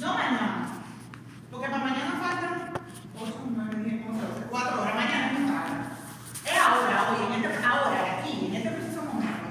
[0.00, 0.66] No mañana.
[1.50, 2.72] Porque para mañana faltan
[3.18, 4.94] 8, 9, 10, 11, 12, 4 horas.
[4.94, 5.74] Mañana es muy tarde.
[6.44, 9.48] Es ahora, hoy, en este, ahora, aquí, en este preciso momento.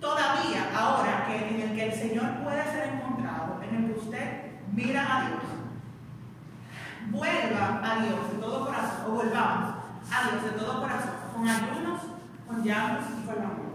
[0.00, 4.52] Todavía, ahora que en el que el Señor puede ser encontrado, en el que usted
[4.72, 5.42] mira a Dios,
[7.10, 9.74] vuelva a Dios de todo corazón, o volvamos
[10.10, 12.00] a Dios de todo corazón, con ayunos,
[12.46, 13.68] con llantos y con lamentos.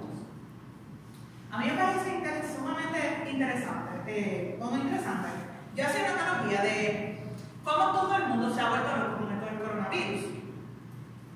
[1.51, 5.29] A mí me parece inter- sumamente interesante, eh, o no interesante,
[5.75, 7.23] yo hacía una analogía de
[7.63, 10.25] cómo todo el mundo se ha vuelto loco con del coronavirus.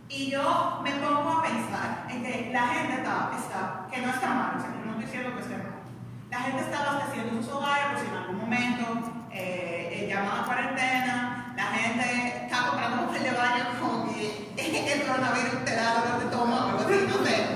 [0.09, 4.29] Y yo me pongo a pensar en que la gente está, está que no está
[4.29, 5.73] mal, o sea, no estoy diciendo que esté mal.
[6.29, 8.85] La gente está abasteciendo sus hogares por si en algún momento
[9.31, 14.53] eh, eh, llaman a cuarentena, la gente está comprando papel de baño con eh,
[14.93, 17.47] el coronavirus te da dolor de estómago, no sé.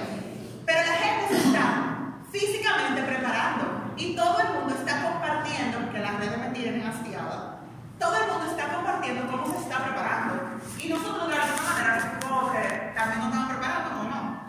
[0.66, 5.11] Pero la gente se está físicamente preparando y todo el mundo está
[5.70, 7.60] porque las redes me tienen hastiada,
[8.00, 10.60] todo el mundo está compartiendo cómo se está preparando.
[10.80, 14.42] Y nosotros de alguna manera supongo que también nos estamos preparando, ¿o no?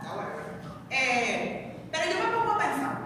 [0.89, 2.99] Eh, pero yo me pongo a pensar,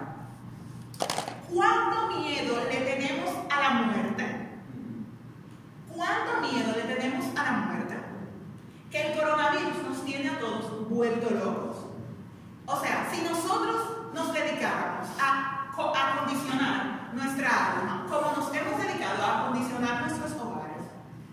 [1.53, 4.49] ¿cuánto miedo le tenemos a la muerte?
[5.93, 7.97] ¿Cuánto miedo le tenemos a la muerte?
[8.89, 11.77] Que el coronavirus nos tiene a todos vueltos locos.
[12.65, 13.75] O sea, si nosotros
[14.13, 20.83] nos dedicáramos a, a condicionar nuestra alma, como nos hemos dedicado a condicionar nuestros hogares,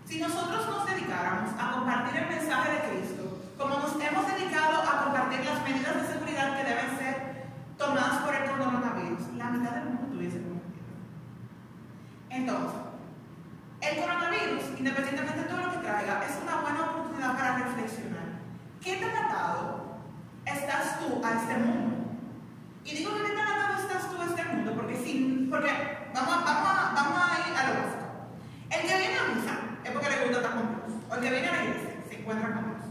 [0.05, 3.23] si nosotros nos dedicáramos a compartir el mensaje de Cristo,
[3.57, 7.45] como nos hemos dedicado a compartir las medidas de seguridad que deben ser
[7.77, 10.85] tomadas por el coronavirus, la mitad del mundo tuviese convertido.
[12.29, 12.79] Entonces,
[13.81, 18.25] el coronavirus, independientemente de todo lo que traiga, es una buena oportunidad para reflexionar.
[18.81, 19.99] ¿Qué tan atado
[20.45, 21.95] estás tú a este mundo?
[22.83, 25.71] Y digo que qué tan atado estás tú a este mundo, porque, si, porque
[26.13, 28.05] vamos, a- vamos, a, vamos a ir a lo básico.
[28.69, 30.91] El que viene a misa es porque le gusta estar con Dios.
[31.09, 32.85] O el que viene a la iglesia se encuentra con Dios.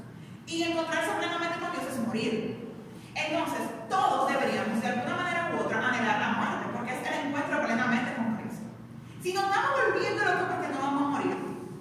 [0.46, 2.74] Y encontrarse plenamente con Dios es morir.
[3.14, 7.62] Entonces, todos deberíamos, de alguna manera u otra, anhelar la muerte, porque es el encuentro
[7.62, 8.66] plenamente con Cristo.
[9.22, 11.36] Si nos estamos volviendo locos porque no vamos a morir,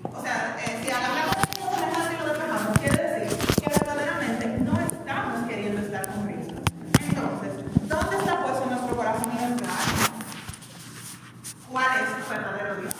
[0.05, 4.73] o sea, eh, si agarramos todo el y lo despejamos, quiere decir que verdaderamente no
[4.79, 6.53] estamos queriendo estar con Cristo.
[7.01, 7.51] Entonces,
[7.89, 10.07] ¿dónde está puesto nuestro corazón y nuestra alma?
[11.71, 12.93] ¿Cuál es su verdadero Dios?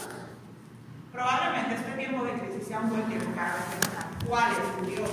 [1.11, 4.05] Probablemente este tiempo de crisis sea un buen tiempo para reflexionar.
[4.27, 5.11] ¿Cuál es tu Dios?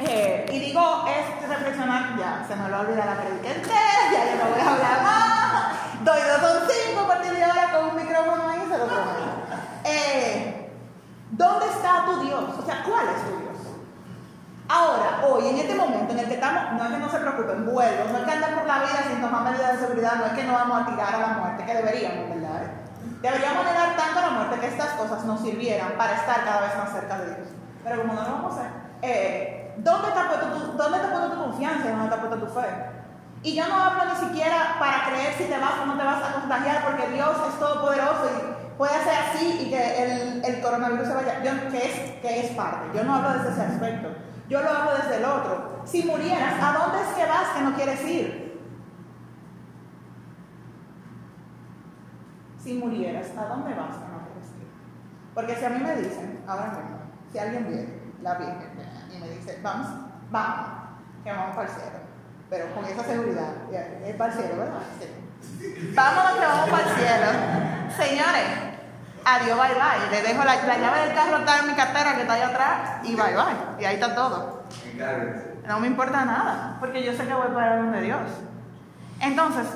[0.00, 4.44] Eh, y digo, es reflexionar, ya, se me lo olvida la predica entera, ya yo
[4.44, 6.04] no voy a hablar más.
[6.04, 9.26] Doy dos son cinco a partir de ahora con un micrófono ahí, se lo prometo.
[9.84, 10.70] Eh,
[11.32, 12.44] ¿Dónde está tu Dios?
[12.58, 13.58] O sea, ¿cuál es tu Dios?
[14.68, 17.66] Ahora, hoy, en este momento en el que estamos, no es que no se preocupen,
[17.66, 20.32] vuelvo, no es que anden por la vida sin tomar medidas de seguridad, no es
[20.32, 22.62] que no vamos a tirar a la muerte, que deberíamos, ¿verdad?
[22.62, 22.70] eh?
[23.20, 26.76] Deberíamos negar tanto a la muerte que estas cosas nos sirvieran para estar cada vez
[26.76, 27.48] más cerca de Dios.
[27.82, 28.70] Pero como no lo vamos a hacer,
[29.02, 32.52] eh, ¿dónde, está puesto tu, ¿dónde está puesto tu confianza y dónde está puesto tu
[32.52, 32.68] fe?
[33.42, 36.22] Y yo no hablo ni siquiera para creer si te vas o no te vas
[36.22, 41.06] a contagiar, porque Dios es todopoderoso y puede hacer así y que el, el coronavirus
[41.06, 42.96] se vaya, yo, que, es, que es parte.
[42.96, 44.08] Yo no hablo desde ese aspecto,
[44.48, 45.82] yo lo hablo desde el otro.
[45.84, 48.48] Si murieras, ¿a dónde es que vas que no quieres ir?
[52.58, 54.68] Si murieras, ¿a dónde vas que no quieres ir?
[55.32, 56.98] Porque si a mí me dicen, ahora mismo,
[57.32, 58.78] si alguien viene, la Virgen,
[59.20, 59.88] me dice, vamos,
[60.30, 60.66] vamos,
[61.24, 61.98] que vamos para el cielo,
[62.50, 63.52] pero con esa seguridad,
[64.04, 64.80] es para el cielo, ¿verdad?
[64.98, 65.08] Sí.
[65.58, 67.26] Que vamos para el cielo.
[67.96, 68.46] Señores,
[69.24, 70.10] adiós, bye bye.
[70.10, 72.90] Le dejo la, la llave del carro está en mi cartera que está ahí atrás
[73.04, 73.82] y bye bye.
[73.82, 74.64] Y ahí está todo.
[75.66, 78.22] No me importa nada, porque yo sé que voy para donde Dios.
[79.20, 79.66] Entonces,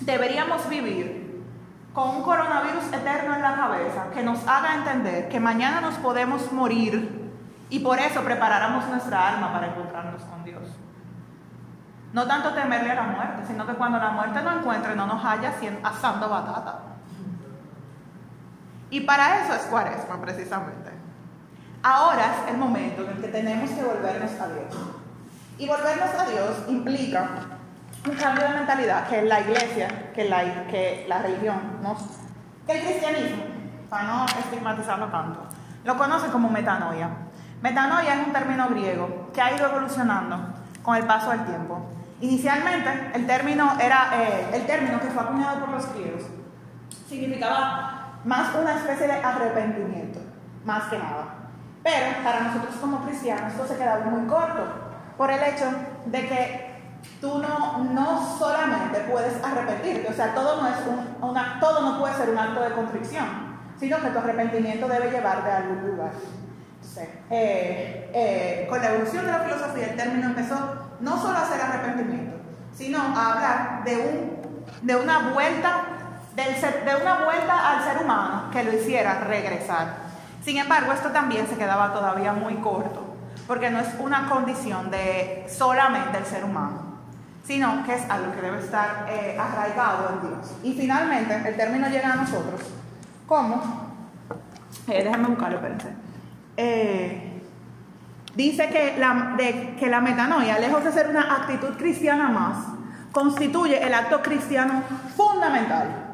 [0.00, 1.42] deberíamos vivir
[1.94, 6.52] con un coronavirus eterno en la cabeza que nos haga entender que mañana nos podemos
[6.52, 7.25] morir
[7.68, 10.62] y por eso preparáramos nuestra alma para encontrarnos con Dios.
[12.12, 15.24] No tanto temerle a la muerte, sino que cuando la muerte nos encuentre no nos
[15.24, 16.78] haya asando batata.
[18.90, 20.90] Y para eso es cuaresma, precisamente.
[21.82, 24.74] Ahora es el momento en el que tenemos que volvernos a Dios.
[25.58, 27.28] Y volvernos a Dios implica
[28.06, 31.96] un cambio de mentalidad que la iglesia, que la, que la religión, ¿no?
[32.66, 33.44] que el cristianismo,
[33.88, 35.40] para no estigmatizarlo tanto,
[35.84, 37.25] lo conoce como metanoia.
[37.62, 40.38] Metanoia es un término griego que ha ido evolucionando
[40.82, 41.86] con el paso del tiempo.
[42.20, 46.22] Inicialmente, el término, era, eh, el término que fue acuñado por los griegos
[47.08, 50.20] significaba más una especie de arrepentimiento,
[50.64, 51.24] más que nada.
[51.82, 54.64] Pero para nosotros como cristianos esto se quedaba muy corto,
[55.16, 55.66] por el hecho
[56.06, 56.76] de que
[57.20, 62.14] tú no, no solamente puedes arrepentirte, o sea, todo no, es un, todo no puede
[62.14, 63.26] ser un acto de contrición,
[63.78, 66.10] sino que tu arrepentimiento debe llevarte a algún lugar.
[67.30, 70.56] Eh, eh, con la evolución de la filosofía, el término empezó
[71.00, 72.36] no solo a hacer arrepentimiento,
[72.74, 75.84] sino a hablar de, un, de una vuelta
[76.36, 79.94] de una vuelta al ser humano que lo hiciera regresar.
[80.44, 83.16] Sin embargo, esto también se quedaba todavía muy corto,
[83.46, 86.98] porque no es una condición de solamente el ser humano,
[87.42, 90.52] sino que es algo que debe estar eh, arraigado en Dios.
[90.62, 92.60] Y finalmente, el término llega a nosotros
[93.26, 93.62] como,
[94.86, 96.05] déjenme buscarlo, espérense.
[96.56, 97.40] Eh,
[98.34, 99.36] dice que la,
[99.78, 102.66] que la metanoia, lejos de ser una actitud cristiana más,
[103.12, 104.82] constituye el acto cristiano
[105.16, 106.06] fundamental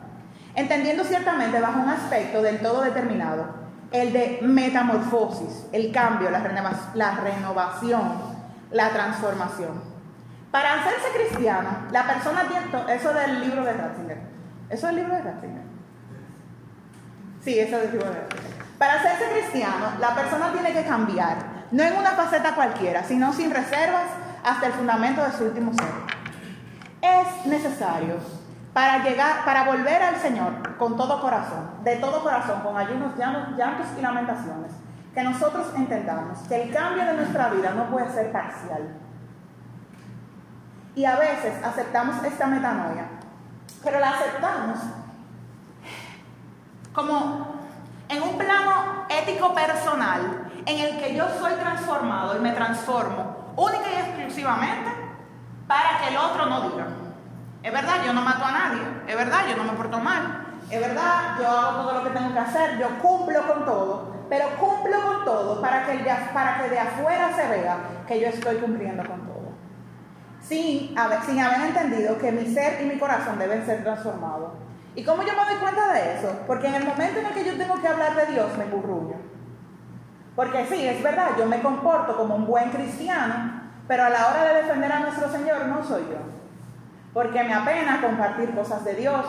[0.54, 3.46] entendiendo ciertamente bajo un aspecto del todo determinado,
[3.90, 8.12] el de metamorfosis, el cambio, la, renovación,
[8.70, 9.92] la transformación.
[10.50, 14.18] Para hacerse cristiano, la persona tiene, eso del libro de Ratzinger,
[14.68, 15.62] eso es el libro de Ratzinger.
[17.40, 18.61] Sí, eso es el libro de Ratzinger.
[18.82, 21.36] Para hacerse cristiano, la persona tiene que cambiar,
[21.70, 24.08] no en una faceta cualquiera, sino sin reservas
[24.42, 25.86] hasta el fundamento de su último ser.
[27.00, 28.16] Es necesario
[28.72, 33.86] para llegar, para volver al Señor con todo corazón, de todo corazón, con ayunos, llantos
[33.96, 34.72] y lamentaciones,
[35.14, 38.96] que nosotros entendamos que el cambio de nuestra vida no puede ser parcial.
[40.96, 43.04] Y a veces aceptamos esta metanoia,
[43.84, 44.78] pero la aceptamos
[46.92, 47.61] como
[48.12, 53.90] en un plano ético personal, en el que yo soy transformado y me transformo única
[53.90, 54.90] y exclusivamente
[55.66, 56.86] para que el otro no diga.
[57.62, 58.82] Es verdad, yo no mato a nadie.
[59.06, 60.58] Es verdad, yo no me porto mal.
[60.68, 62.78] Es verdad, yo hago todo lo que tengo que hacer.
[62.78, 64.12] Yo cumplo con todo.
[64.28, 67.76] Pero cumplo con todo para que, para que de afuera se vea
[68.06, 69.52] que yo estoy cumpliendo con todo.
[70.40, 70.94] Sin,
[71.26, 74.52] sin haber entendido que mi ser y mi corazón deben ser transformados.
[74.94, 76.40] ¿Y cómo yo me doy cuenta de eso?
[76.46, 79.16] Porque en el momento en el que yo tengo que hablar de Dios, me currullo.
[80.36, 84.44] Porque sí, es verdad, yo me comporto como un buen cristiano, pero a la hora
[84.44, 86.42] de defender a nuestro Señor no soy yo
[87.12, 89.26] porque me apena compartir cosas de Dios,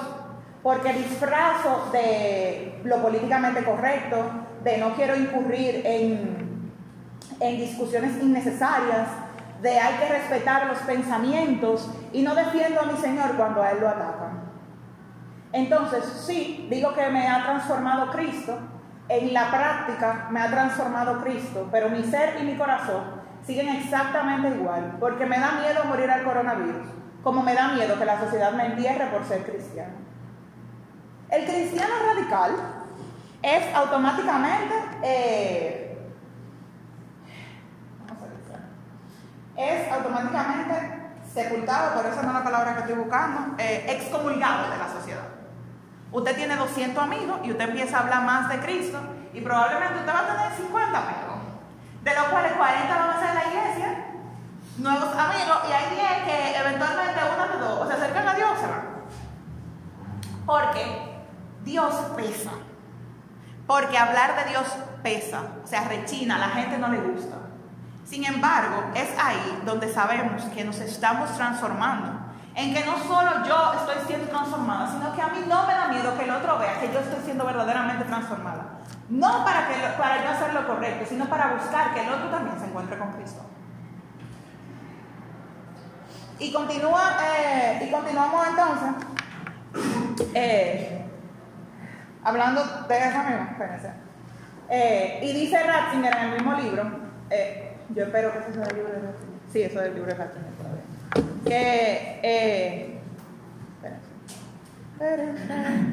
[0.62, 4.18] porque disfrazo de lo políticamente correcto,
[4.64, 6.72] de no quiero incurrir en,
[7.40, 9.08] en discusiones innecesarias,
[9.62, 13.80] de hay que respetar los pensamientos y no defiendo a mi Señor cuando a Él
[13.82, 14.33] lo atacan.
[15.54, 18.60] Entonces, sí, digo que me ha transformado Cristo,
[19.08, 24.50] en la práctica me ha transformado Cristo, pero mi ser y mi corazón siguen exactamente
[24.50, 26.88] igual, porque me da miedo morir al coronavirus
[27.24, 29.94] como me da miedo que la sociedad me entierre por ser cristiano.
[31.30, 32.52] El cristiano radical
[33.42, 35.98] es automáticamente, eh,
[39.56, 40.74] es automáticamente
[41.34, 45.33] sepultado, por eso no es la palabra que estoy buscando, eh, excomulgado de la sociedad.
[46.14, 49.00] Usted tiene 200 amigos y usted empieza a hablar más de Cristo
[49.34, 51.38] y probablemente usted va a tener 50 amigos,
[52.04, 54.06] de los cuales 40 van a ser la iglesia
[54.78, 58.68] nuevos amigos y hay 10 que eventualmente uno de dos se acercan a Dios se.
[60.46, 61.24] Porque
[61.64, 62.52] Dios pesa.
[63.68, 64.68] Porque hablar de Dios
[65.02, 67.38] pesa, o sea, rechina, a la gente no le gusta.
[68.06, 72.23] Sin embargo, es ahí donde sabemos que nos estamos transformando.
[72.56, 75.88] En que no solo yo estoy siendo transformada, sino que a mí no me da
[75.88, 78.80] miedo que el otro vea que yo estoy siendo verdaderamente transformada.
[79.10, 82.60] No para, que, para yo hacer lo correcto, sino para buscar que el otro también
[82.60, 83.42] se encuentre con Cristo.
[86.40, 88.90] Y, continúa, eh, y continuamos entonces
[90.34, 91.06] eh,
[92.24, 93.92] hablando de esa misma, espérense.
[94.70, 96.84] Eh, y dice Ratzinger en el mismo libro,
[97.90, 99.34] yo espero que ese sea el libro de Ratzinger.
[99.52, 100.53] Sí, eso es el libro de Ratzinger.
[101.46, 103.02] Que,
[104.94, 105.84] espérense,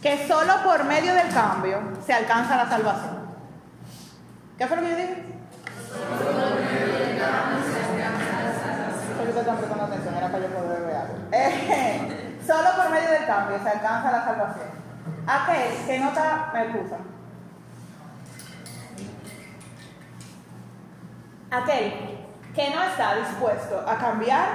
[0.00, 3.24] que solo por medio del cambio se alcanza la salvación.
[4.56, 5.24] ¿Qué fue lo que yo dije?
[5.88, 7.56] Solo por medio del cambio
[9.66, 11.14] están atención, era para yo poder ver algo.
[11.32, 14.68] Eh, solo por medio del cambio se alcanza la salvación.
[15.26, 16.96] Aquel que no está, me excusa.
[21.50, 22.13] Aquel
[22.54, 24.46] que no está dispuesto a cambiar,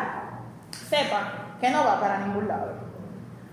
[0.89, 2.73] sepa que no va para ningún lado.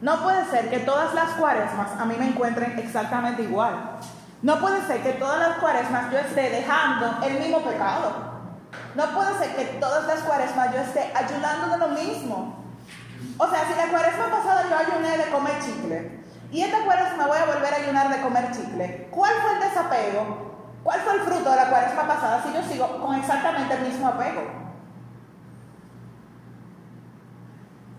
[0.01, 3.99] No puede ser que todas las cuaresmas a mí me encuentren exactamente igual.
[4.43, 8.13] No puede ser que todas las cuaresmas yo esté dejando el mismo pecado.
[8.95, 12.65] No puede ser que todas las cuaresmas yo esté ayunando de lo mismo.
[13.39, 17.39] O sea, si la cuaresma pasada yo ayuné de comer chicle y esta cuaresma voy
[17.39, 20.46] a volver a ayunar de comer chicle, ¿cuál fue el desapego?
[20.87, 24.07] ¿Cuál fue el fruto de la cuaresma pasada si yo sigo con exactamente el mismo
[24.07, 24.43] apego?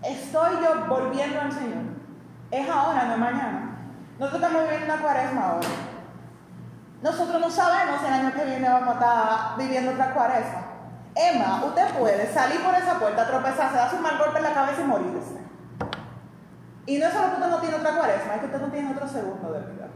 [0.02, 1.84] estoy yo volviendo al Señor.
[2.50, 3.76] Es ahora, no es mañana.
[4.18, 5.68] Nosotros estamos viviendo una cuaresma ahora.
[7.02, 10.62] Nosotros no sabemos si el año que viene vamos a estar viviendo otra cuaresma.
[11.14, 14.80] Emma, usted puede salir por esa puerta, tropezarse, darse un mal golpe en la cabeza
[14.80, 15.38] y morirse.
[16.86, 18.92] Y no es solo que usted no tiene otra cuaresma, es que usted no tiene
[18.92, 19.87] otro segundo de vida.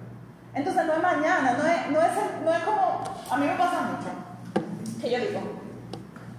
[0.55, 2.13] Entonces no es mañana, no es, no es,
[2.45, 5.41] no es como, a mí me pasa mucho, que yo digo,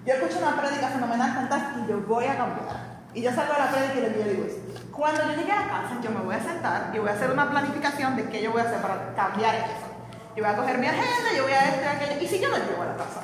[0.06, 2.94] yo escucho una prédica fenomenal, fantástica, y yo voy a cambiar.
[3.14, 4.46] Y yo salgo a la prédica y yo digo.
[4.92, 7.50] Cuando yo llegue a casa, yo me voy a sentar y voy a hacer una
[7.50, 9.88] planificación de qué yo voy a hacer para cambiar eso.
[10.36, 12.22] Yo voy a coger mi agenda, yo voy a esto y aquello.
[12.22, 13.22] ¿Y si yo no llego a la casa?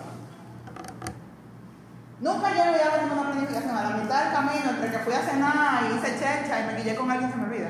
[2.20, 5.14] Nunca yo voy a hacer una planificación a la mitad del camino entre que fui
[5.14, 7.70] a cenar y hice checha y me guillé con alguien, se me olvida.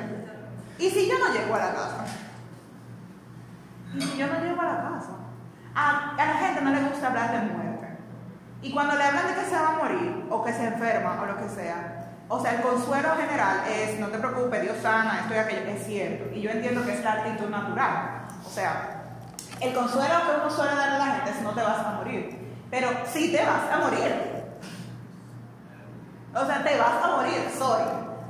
[0.77, 2.05] ¿Y si yo no llego a la casa?
[3.96, 5.12] ¿Y si yo no llego a la casa?
[5.75, 7.88] A, la gente no le gusta hablar de muerte.
[8.62, 11.25] Y cuando le hablan de que se va a morir, o que se enferma, o
[11.25, 15.34] lo que sea, o sea, el consuelo general es, no te preocupes, Dios sana, esto
[15.34, 16.36] y aquello, es cierto.
[16.36, 18.27] Y yo entiendo que es la actitud natural.
[18.46, 19.03] O sea,
[19.60, 22.38] el consuelo que uno suele darle a la gente es no te vas a morir.
[22.69, 24.15] Pero sí te vas a morir.
[26.36, 27.81] O sea, te vas a morir, soy.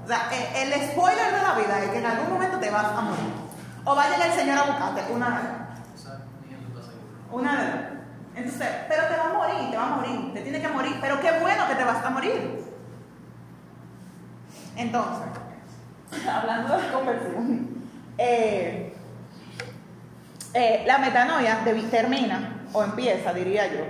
[0.05, 3.01] O sea, el, spoiler de la vida es que en algún momento te vas a
[3.01, 3.33] morir.
[3.89, 5.67] O vaya el Señor a buscarte, una.
[7.31, 8.03] Una.
[8.35, 11.19] Entonces, pero te va a morir, te va a morir, te tiene que morir, pero
[11.19, 12.65] qué bueno que te vas a morir.
[14.75, 15.27] Entonces,
[16.31, 17.67] hablando de conversión,
[18.19, 18.95] eh,
[20.53, 23.85] eh, la metanoia termina, o empieza, diría yo,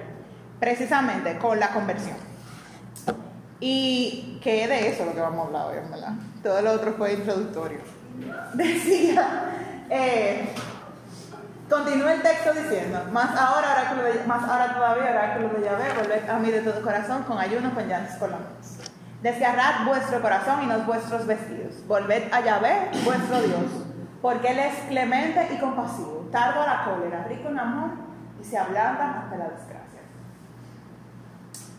[0.61, 2.15] precisamente con la conversión.
[3.59, 6.13] Y que de eso lo que vamos a hablar hoy, ¿verdad?
[6.41, 7.79] Todo lo otro fue introductorio.
[8.53, 9.49] Decía,
[9.89, 10.53] eh,
[11.69, 16.27] Continúa el texto diciendo, más ahora, oráculo de, más ahora todavía, oráculo de Yahvé, volved
[16.27, 18.79] a mí de todo corazón, con ayuno, con llantos, con lágrimas.
[19.21, 21.85] Desgarrad vuestro corazón y no vuestros vestidos.
[21.87, 23.85] Volved a Yahvé, vuestro Dios,
[24.19, 27.91] porque Él es clemente y compasivo, tardo a la cólera, rico en amor
[28.41, 29.99] y se ablanda ante la desgracia.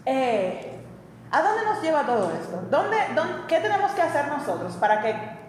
[0.06, 0.84] Eh,
[1.32, 2.62] ¿A dónde nos lleva todo esto?
[2.70, 5.39] ¿Dónde, dónde, ¿Qué tenemos que hacer nosotros para que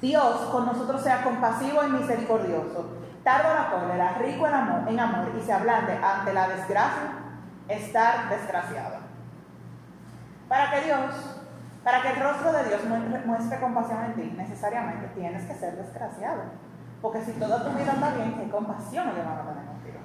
[0.00, 2.98] Dios con nosotros sea compasivo y misericordioso?
[3.28, 7.10] tardo la cólera, rico en amor, en amor y se ablande ante la desgracia,
[7.68, 8.96] estar desgraciado.
[10.48, 11.38] Para que Dios,
[11.84, 12.80] para que el rostro de Dios
[13.26, 16.42] muestre, compasión en ti, necesariamente tienes que ser desgraciado.
[17.02, 19.98] Porque si toda tu vida está bien, ¿qué compasión le van a tener contigo?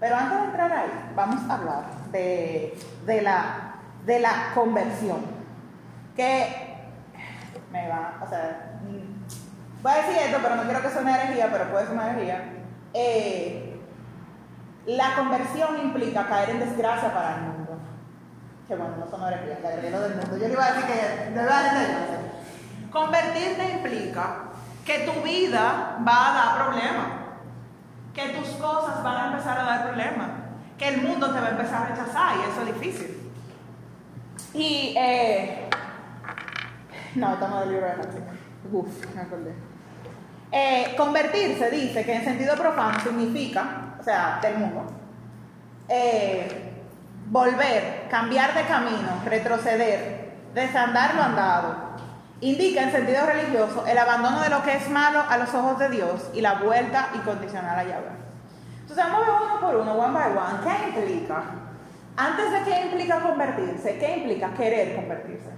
[0.00, 2.76] Pero antes de entrar ahí, vamos a hablar de,
[3.06, 5.20] de, la, de la conversión.
[6.16, 6.67] Que
[7.72, 8.78] me va, o sea,
[9.82, 12.52] Voy a decir esto, pero no quiero que suene herejía, pero puede ser una herejía.
[12.94, 13.80] Eh,
[14.86, 17.78] la conversión implica caer en desgracia para el mundo.
[18.66, 20.36] Que bueno, no son herejías, la herejía del mundo.
[20.36, 22.18] Yo le iba a decir que haber
[22.90, 24.36] Convertirte implica
[24.84, 27.06] que tu vida va a dar problemas,
[28.14, 30.28] que tus cosas van a empezar a dar problemas,
[30.76, 33.32] que el mundo te va a empezar a rechazar y eso es difícil.
[34.54, 35.67] Y, eh,
[37.18, 39.54] no, estamos del libro de Uf, me acordé.
[40.50, 44.86] Eh, convertirse, dice que en sentido profano significa, o sea, del mundo,
[45.88, 46.72] eh,
[47.26, 51.88] volver, cambiar de camino, retroceder, desandar lo andado.
[52.40, 55.90] Indica en sentido religioso el abandono de lo que es malo a los ojos de
[55.90, 58.18] Dios y la vuelta incondicional a Yahweh.
[58.82, 60.60] Entonces vamos a ver uno por uno, one by one.
[60.62, 61.42] ¿Qué implica?
[62.16, 65.50] Antes de qué implica convertirse, ¿qué implica querer convertirse?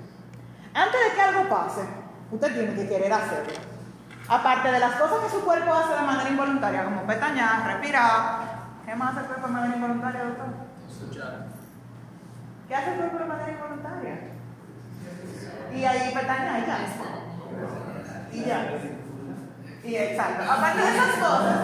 [0.75, 1.83] Antes de que algo pase,
[2.31, 3.53] usted tiene que querer hacerlo.
[4.29, 8.39] Aparte de las cosas que su cuerpo hace de manera involuntaria, como pestañear, respirar,
[8.87, 10.47] ¿qué más hace el cuerpo de manera involuntaria, doctor?
[10.89, 11.47] Escuchar.
[12.69, 14.19] ¿Qué hace el cuerpo de manera involuntaria?
[15.75, 16.79] Y ahí pestañear y ya.
[18.33, 18.79] Y ya.
[19.83, 20.53] Y exacto.
[20.53, 21.57] Aparte de esas cosas,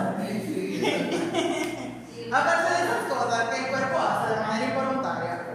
[2.32, 5.46] aparte de esas cosas que el cuerpo hace de manera involuntaria,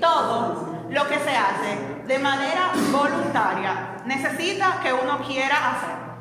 [0.00, 6.14] todo lo que se hace de manera voluntaria necesita que uno quiera hacerlo.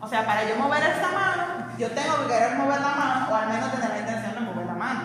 [0.00, 1.44] O sea, para yo mover esta mano,
[1.78, 4.66] yo tengo que querer mover la mano o al menos tener la intención de mover
[4.66, 5.00] la mano.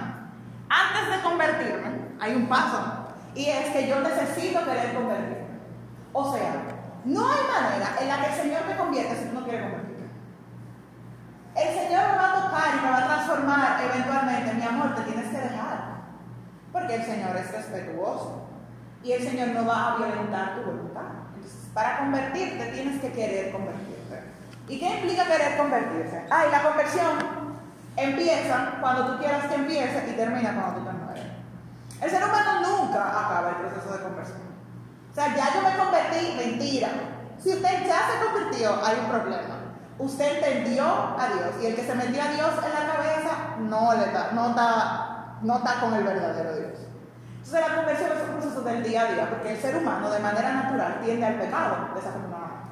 [0.70, 5.60] Antes de convertirme, hay un paso y es que yo necesito querer convertirme.
[6.14, 6.54] O sea,
[7.06, 10.04] no hay manera en la que el Señor me convierta si tú no quieres convertirte.
[11.56, 14.54] El Señor me va a tocar y me va a transformar eventualmente.
[14.56, 15.94] Mi amor, te tienes que dejar.
[16.72, 18.53] Porque el Señor es respetuoso
[19.04, 21.02] y el Señor no va a violentar tu voluntad.
[21.36, 24.24] Entonces, para convertirte tienes que querer convertirte.
[24.68, 26.26] ¿Y qué implica querer convertirse?
[26.30, 27.44] Ah, la conversión
[27.98, 31.24] empieza cuando tú quieras que empiece y termina cuando tú te mueres.
[32.02, 34.54] El ser humano nunca acaba el proceso de conversión.
[35.12, 36.90] O sea, ya yo me convertí, mentira.
[37.40, 39.56] Si usted ya se convirtió, hay un problema.
[40.00, 43.94] Usted entendió a Dios y el que se metió a Dios en la cabeza no,
[43.94, 46.83] le está, no, está, no está con el verdadero Dios.
[47.44, 50.20] Entonces la conversión es un proceso del día a día, porque el ser humano de
[50.20, 52.64] manera natural tiende al pecado, desafortunadamente.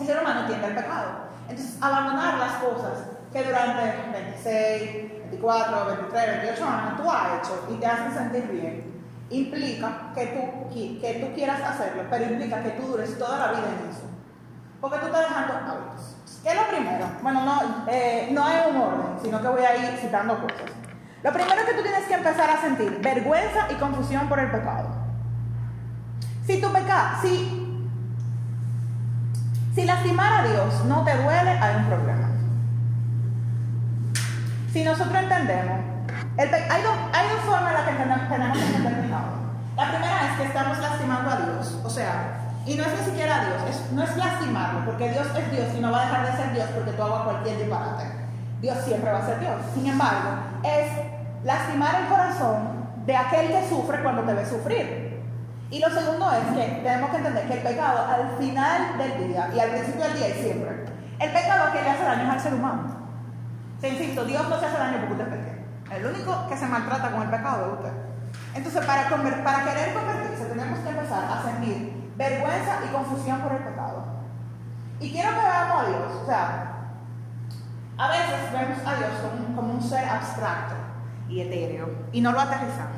[0.00, 1.10] El ser humano tiende al pecado.
[1.48, 7.74] Entonces, abandonar las cosas que durante 26, 24, 23, 28 años tú has hecho y
[7.74, 12.82] te hacen sentir bien, implica que tú, que tú quieras hacerlo, pero implica que tú
[12.88, 14.10] dures toda la vida en eso.
[14.80, 16.16] Porque tú estás dejando hábitos.
[16.42, 17.06] ¿Qué es lo primero?
[17.22, 20.89] Bueno, no, eh, no es un orden, sino que voy a ir citando cosas.
[21.22, 24.88] Lo primero que tú tienes que empezar a sentir, vergüenza y confusión por el pecado.
[26.46, 27.88] Si tu pecado, si,
[29.74, 32.28] si lastimar a Dios no te duele, hay un problema.
[34.72, 35.80] Si nosotros entendemos,
[36.38, 39.40] hay, dos, hay dos formas en las que tenemos que entender pecado.
[39.76, 43.44] La primera es que estamos lastimando a Dios, o sea, y no es ni siquiera
[43.44, 46.52] Dios, no es lastimarlo, porque Dios es Dios y no va a dejar de ser
[46.52, 48.29] Dios porque tú hagas cualquier disparate.
[48.60, 49.56] Dios siempre va a ser Dios.
[49.74, 50.30] Sin embargo,
[50.62, 50.90] es
[51.44, 55.22] lastimar el corazón de aquel que sufre cuando te ve sufrir.
[55.70, 59.50] Y lo segundo es que tenemos que entender que el pecado al final del día
[59.54, 60.84] y al principio del día y siempre,
[61.18, 62.96] el pecado que le hace daño es al ser humano.
[63.80, 65.60] Se insisto, Dios no se hace daño porque usted peque.
[65.94, 67.92] El único que se maltrata con el pecado es usted.
[68.54, 73.58] Entonces, para, para querer convertirse, tenemos que empezar a sentir vergüenza y confusión por el
[73.58, 74.04] pecado.
[75.00, 76.69] Y quiero que veamos a Dios, o sea,
[78.00, 79.10] a veces vemos a Dios
[79.54, 80.74] como un, ser abstracto
[81.28, 82.96] y etéreo y no lo aterrizamos.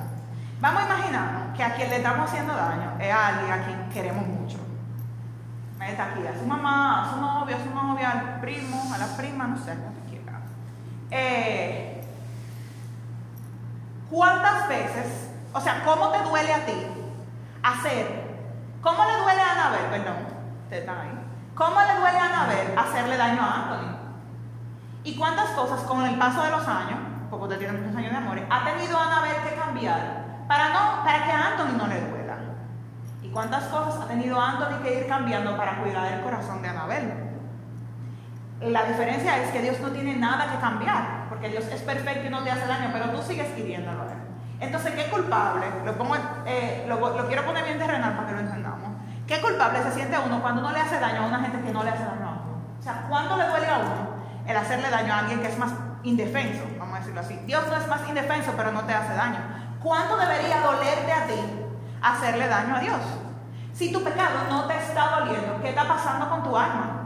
[0.61, 3.89] Vamos a imaginarnos que a quien le estamos haciendo daño es a alguien a quien
[3.91, 4.59] queremos mucho.
[5.81, 9.17] Está aquí, a su mamá, a su novio, a su novia, al primo, a la
[9.17, 10.39] prima, no sé, no te quiera.
[11.11, 12.05] Eh,
[14.09, 16.87] ¿Cuántas veces, o sea, cómo te duele a ti
[17.65, 18.33] hacer
[18.83, 19.87] ¿Cómo le duele a Anabel?
[19.91, 20.17] Perdón,
[20.65, 21.13] ustedes están ahí.
[21.55, 23.92] ¿Cómo le duele a Anabel hacerle daño a Anthony?
[25.05, 28.17] ¿Y cuántas cosas con el paso de los años, porque usted tiene muchos años de
[28.17, 32.37] amor, ha tenido Anabel que cambiar para, no, para que a Anthony no le duela?
[33.21, 37.13] ¿Y cuántas cosas ha tenido Anthony que ir cambiando para cuidar el corazón de Anabel?
[38.61, 42.31] La diferencia es que Dios no tiene nada que cambiar, porque Dios es perfecto y
[42.31, 44.19] no te hace daño, pero tú sigues queriéndolo a él.
[44.61, 45.67] Entonces, ¿qué culpable?
[45.85, 46.15] Lo, pongo,
[46.47, 48.89] eh, lo, quiero poner bien terrenal para que lo entendamos.
[49.27, 51.83] ¿Qué culpable se siente uno cuando uno le hace daño a una gente que no
[51.83, 52.63] le hace daño a uno?
[52.79, 54.12] O sea, ¿cuándo le duele a uno
[54.47, 56.65] el hacerle daño a alguien que es más indefenso?
[56.79, 57.39] Vamos a decirlo así.
[57.47, 59.39] Dios no es más indefenso, pero no te hace daño.
[59.83, 61.35] ¿Cuánto debería dolerte a ti
[62.01, 63.01] hacerle daño a Dios?
[63.73, 66.99] Si tu pecado no te está doliendo, ¿qué está pasando con tu alma?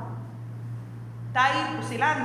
[1.29, 1.79] Está ahí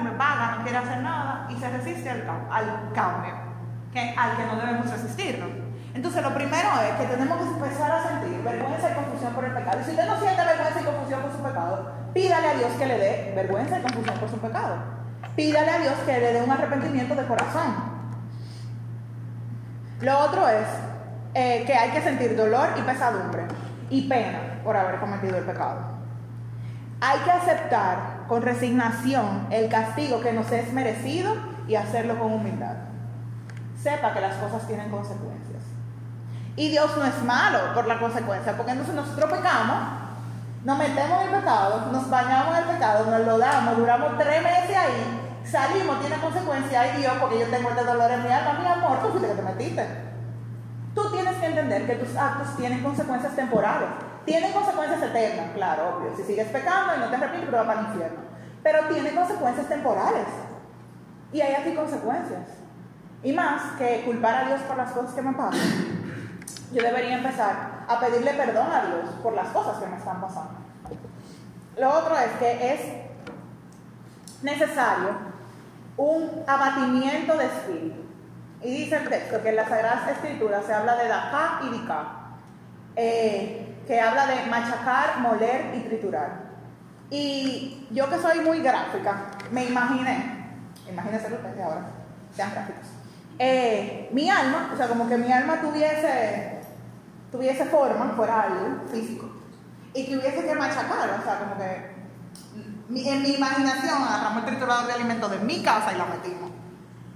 [0.03, 3.51] me vaga, no quiere hacer nada y se resiste al, al cambio
[3.99, 5.49] al que no debemos resistirnos.
[5.93, 9.51] Entonces, lo primero es que tenemos que empezar a sentir vergüenza y confusión por el
[9.51, 9.81] pecado.
[9.81, 12.85] Y si usted no siente vergüenza y confusión por su pecado, pídale a Dios que
[12.85, 15.00] le dé vergüenza y confusión por su pecado.
[15.35, 17.91] Pídale a Dios que le dé un arrepentimiento de corazón.
[20.01, 20.67] Lo otro es
[21.33, 23.45] eh, que hay que sentir dolor y pesadumbre
[23.89, 25.79] y pena por haber cometido el pecado.
[26.99, 31.33] Hay que aceptar con resignación el castigo que nos es merecido
[31.67, 32.91] y hacerlo con humildad
[33.81, 35.63] sepa que las cosas tienen consecuencias.
[36.55, 39.77] Y Dios no es malo por la consecuencia, porque entonces nosotros pecamos,
[40.63, 44.43] nos metemos en el pecado, nos bañamos en el pecado, nos lo damos, duramos tres
[44.43, 45.20] meses ahí,
[45.51, 49.01] salimos, tiene consecuencias, ay Dios, porque yo tengo este dolor en mi alma, mi amor,
[49.01, 49.85] tú fuiste que te metiste.
[50.95, 53.89] Tú tienes que entender que tus actos tienen consecuencias temporales,
[54.25, 57.79] tienen consecuencias eternas, claro, obvio, si sigues pecando y no te arrepientes, pero va para
[57.81, 58.19] el infierno,
[58.63, 60.27] pero tiene consecuencias temporales.
[61.33, 62.41] Y hay aquí consecuencias.
[63.23, 65.59] Y más que culpar a Dios por las cosas que me pasan,
[66.73, 70.55] yo debería empezar a pedirle perdón a Dios por las cosas que me están pasando.
[71.77, 72.81] Lo otro es que es
[74.43, 75.30] necesario
[76.01, 78.01] un abatimiento de espíritu.
[78.63, 82.05] Y dice el texto que en las Sagradas Escrituras se habla de Dacá y Dicá,
[82.95, 86.51] eh, que habla de machacar, moler y triturar.
[87.09, 90.45] Y yo que soy muy gráfica, me imaginé,
[90.89, 91.85] imagínense ustedes ahora,
[92.35, 92.87] sean gráficos
[93.39, 96.59] eh, mi alma, o sea, como que mi alma tuviese,
[97.31, 99.31] tuviese forma, fuera algo físico,
[99.93, 101.90] y que hubiese que machacar, o sea, como que
[102.95, 106.51] en mi imaginación agarramos el triturador de alimentos de mi casa y la metimos.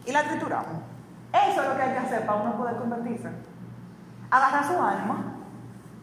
[0.05, 0.81] Y la trituramos.
[1.33, 3.29] Eso es lo que hay que hacer para uno poder convertirse.
[4.29, 5.35] Agarrar su alma,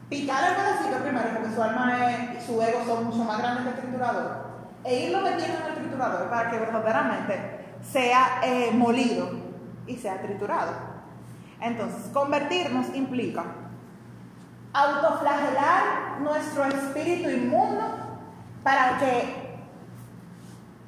[0.08, 3.70] picar el pedacito primero, porque su alma y su ego son mucho más grandes que
[3.70, 4.46] el triturador,
[4.85, 9.30] e irlo metiendo en el triturador para que verdaderamente sea eh, molido
[9.87, 10.72] y sea triturado.
[11.61, 13.44] Entonces, convertirnos implica
[14.72, 17.82] autoflagelar nuestro espíritu inmundo
[18.62, 19.41] para que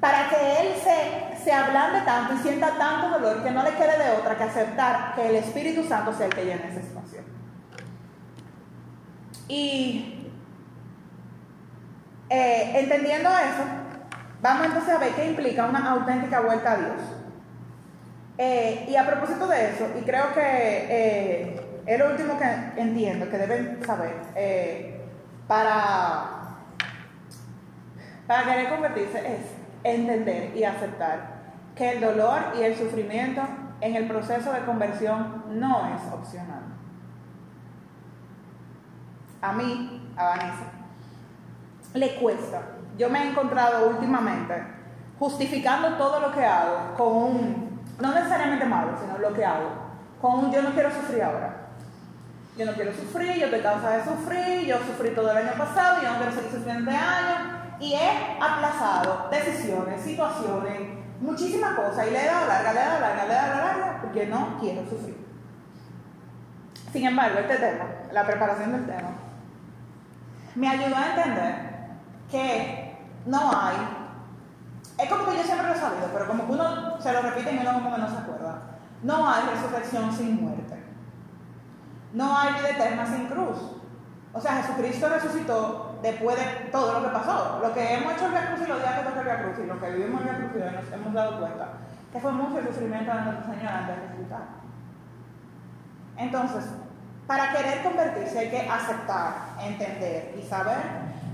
[0.05, 3.97] para que él se, se ablande tanto y sienta tanto dolor que no le quede
[3.97, 7.21] de otra que aceptar que el Espíritu Santo sea el que llene ese espacio.
[9.47, 10.29] Y
[12.29, 13.63] eh, entendiendo eso,
[14.43, 17.01] vamos entonces a ver qué implica una auténtica vuelta a Dios.
[18.37, 23.27] Eh, y a propósito de eso, y creo que eh, es lo último que entiendo,
[23.27, 24.13] que deben saber,
[25.47, 26.59] para,
[28.27, 29.54] para querer convertirse es
[29.85, 31.35] entender y aceptar
[31.75, 33.41] que el dolor y el sufrimiento
[33.81, 36.63] en el proceso de conversión no es opcional.
[39.41, 40.71] A mí, a Vanessa,
[41.93, 42.61] le cuesta.
[42.97, 44.55] Yo me he encontrado últimamente
[45.19, 49.69] justificando todo lo que hago con un, no necesariamente malo, sino lo que hago,
[50.21, 51.61] con un yo no quiero sufrir ahora.
[52.57, 56.01] Yo no quiero sufrir, yo estoy cansada de sufrir, yo sufrí todo el año pasado,
[56.01, 60.81] yo no quiero seguir sufriendo este año, y he aplazado decisiones, situaciones,
[61.19, 64.01] muchísimas cosas y le he dado larga, le he dado larga, le he dado larga
[64.01, 65.25] porque no quiero sufrir.
[66.91, 69.09] Sin embargo, este tema, la preparación del tema,
[70.55, 71.55] me ayudó a entender
[72.31, 73.75] que no hay,
[74.97, 77.53] es como que yo siempre lo he sabido, pero como que uno se lo repite
[77.53, 78.61] y uno como que no se acuerda,
[79.03, 80.81] no hay resurrección sin muerte,
[82.13, 83.57] no hay vida eterna sin cruz.
[84.31, 87.59] O sea, Jesucristo resucitó después de todo lo que pasó.
[87.61, 89.59] Lo que hemos hecho en Via Cruz y los días que toca el Via Cruz
[89.59, 91.67] y lo que vivimos en Via Cruz y nos hemos dado cuenta
[92.11, 94.41] que fue mucho el sufrimiento de nuestro Señor antes de resucitar.
[96.17, 96.65] Entonces,
[97.27, 100.77] para querer convertirse hay que aceptar, entender y saber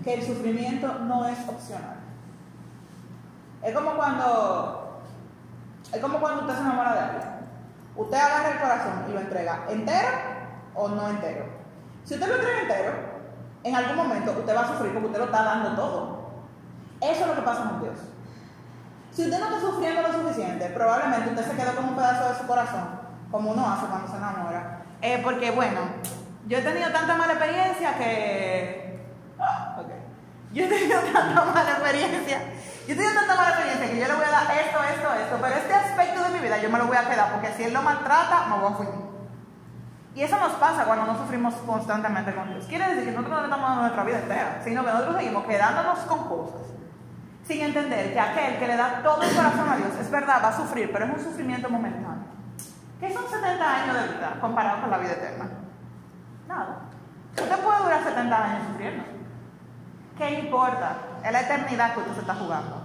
[0.03, 1.97] que el sufrimiento no es opcional.
[3.61, 5.01] Es como cuando,
[5.93, 7.23] es como cuando usted se enamora de alguien.
[7.97, 10.09] Usted agarra el corazón y lo entrega entero
[10.73, 11.45] o no entero.
[12.05, 13.10] Si usted lo entrega entero,
[13.63, 16.21] en algún momento usted va a sufrir porque usted lo está dando todo.
[17.01, 17.97] Eso es lo que pasa con Dios.
[19.11, 22.39] Si usted no está sufriendo lo suficiente, probablemente usted se queda con un pedazo de
[22.39, 24.83] su corazón, como uno hace cuando se enamora.
[25.01, 25.79] Eh, porque, bueno,
[26.47, 28.99] yo he tenido tanta mala experiencia que.
[29.37, 30.01] Okay.
[30.53, 32.39] Yo he tenido tanta mala experiencia.
[32.87, 35.37] Yo he tenido tanta mala experiencia que yo le voy a dar esto, esto, esto.
[35.41, 37.73] Pero este aspecto de mi vida yo me lo voy a quedar porque si él
[37.73, 39.10] lo maltrata, me voy a fugir.
[40.13, 42.65] Y eso nos pasa cuando no sufrimos constantemente con Dios.
[42.67, 45.99] Quiere decir que nosotros no estamos dando nuestra vida entera, sino que nosotros seguimos quedándonos
[45.99, 46.71] con cosas
[47.51, 50.49] sin entender que aquel que le da todo el corazón a Dios, es verdad, va
[50.49, 52.23] a sufrir, pero es un sufrimiento momentáneo.
[52.99, 55.49] ¿Qué son 70 años de vida comparado con la vida eterna?
[56.47, 56.81] Nada.
[57.35, 59.03] Usted puede durar 70 años sufriendo.
[60.17, 60.97] ¿Qué importa?
[61.23, 62.80] Es la eternidad que usted se está jugando.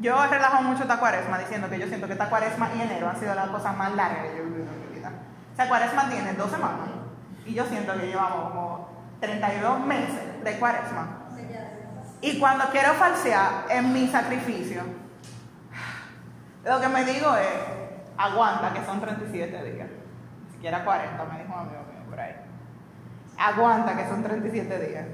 [0.00, 3.08] Yo he relajado mucho esta cuaresma diciendo que yo siento que esta cuaresma y enero
[3.08, 5.10] han sido las cosas más largas que yo he vivido en mi vida.
[5.52, 6.88] O sea, cuaresma tiene dos semanas
[7.46, 8.88] y yo siento que llevamos como
[9.20, 11.20] 32 meses de cuaresma.
[12.20, 14.82] Y cuando quiero falsear en mi sacrificio,
[16.64, 17.48] lo que me digo es,
[18.16, 19.88] aguanta que son 37 días.
[20.46, 22.34] Ni siquiera 40, me dijo un amigo mío por ahí.
[23.36, 25.06] Aguanta que son 37 días.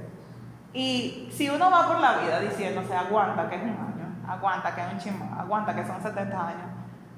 [0.72, 3.89] Y si uno va por la vida diciéndose aguanta que es un
[4.30, 6.68] aguanta que es un chismo, aguanta que son 70 años.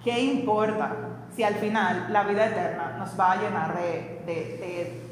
[0.03, 0.91] ¿Qué importa
[1.35, 5.03] si al final la vida eterna nos va a llenar de, de,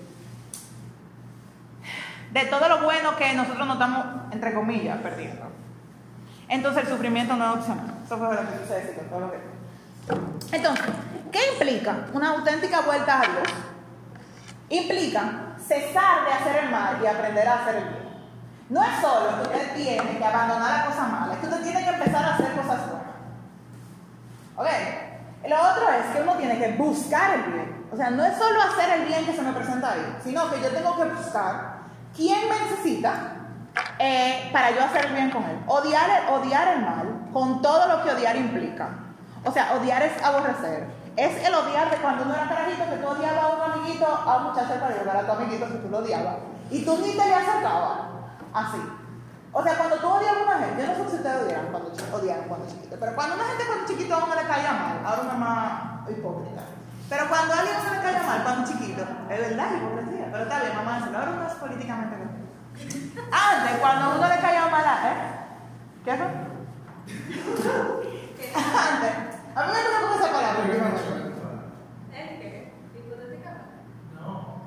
[2.32, 5.46] de, todo lo bueno que nosotros nos estamos, entre comillas, perdiendo?
[6.48, 7.94] Entonces el sufrimiento no es opcional.
[8.04, 10.56] Eso fue lo que quise con todo lo que...
[10.56, 10.86] Entonces,
[11.30, 13.48] ¿qué implica una auténtica vuelta a Dios?
[14.70, 17.99] Implica cesar de hacer el mal y aprender a hacer el bien.
[18.70, 21.82] No es solo que usted tiene que abandonar la cosa mala, es que usted tiene
[21.82, 23.10] que empezar a hacer cosas buenas.
[24.56, 24.66] ¿Ok?
[25.48, 27.86] Lo otro es que uno tiene que buscar el bien.
[27.92, 30.60] O sea, no es solo hacer el bien que se me presenta ahí, sino que
[30.60, 31.78] yo tengo que buscar
[32.14, 33.32] quién me necesita
[33.98, 35.58] eh, para yo hacer el bien con él.
[35.66, 38.90] Odiar, el mal con todo lo que odiar implica.
[39.44, 40.86] O sea, odiar es aborrecer.
[41.16, 44.36] Es el odiar de cuando uno era carajito que tú odiabas a un amiguito, a
[44.36, 46.36] un muchacho para ayudar a tu amiguito si tú lo odiabas.
[46.70, 48.19] Y tú ni te le acercabas.
[48.52, 48.78] Así.
[49.52, 51.92] O sea, cuando tú odias a una gente, yo no sé si ustedes odiaron cuando,
[52.12, 55.22] odiaron cuando chiquito, pero cuando una gente cuando chiquito a uno le caía mal, ahora
[55.22, 56.62] una más hipócrita.
[57.08, 60.28] Pero cuando a alguien se le caía mal cuando chiquito, es verdad, hipocresía.
[60.30, 62.40] Pero está bien, mamá, ahora no es políticamente correcto.
[63.32, 65.16] Antes, cuando a uno le caía mal, ¿eh?
[66.04, 66.26] ¿Qué fue?
[68.54, 69.14] Antes.
[69.54, 70.62] A mí me gusta esa palabra.
[72.14, 72.72] ¿Es qué?
[72.94, 73.82] ¿Hipotéticamente?
[74.14, 74.62] No.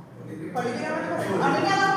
[0.53, 1.43] Políticamente correcto.
[1.43, 1.92] A mí me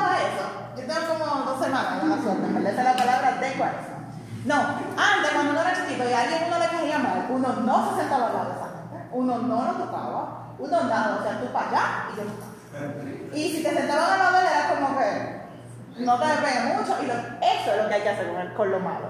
[0.95, 3.97] como dos semanas suerte, me la palabra de cuaresma.
[4.45, 8.01] No, antes cuando uno era chiquito y alguien uno le caía mal, uno no se
[8.01, 11.51] sentaba al lado de esa gente, uno no lo tocaba, uno nada, o sea, tú
[11.51, 15.37] para allá y yo para Y si te sentaban al lado era como que
[16.03, 17.03] no te despegues mucho.
[17.03, 19.09] Y eso es lo que hay que hacer con, con lo malo.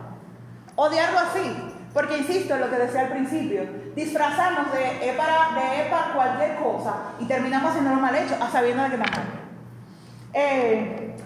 [0.76, 1.74] Odiarlo así.
[1.94, 3.64] Porque insisto en lo que decía al principio,
[3.96, 8.84] disfrazamos de EPA, de EPA cualquier cosa y terminamos haciendo lo mal hecho, a sabiendo
[8.84, 9.26] de que está mal.
[10.34, 11.18] Eh,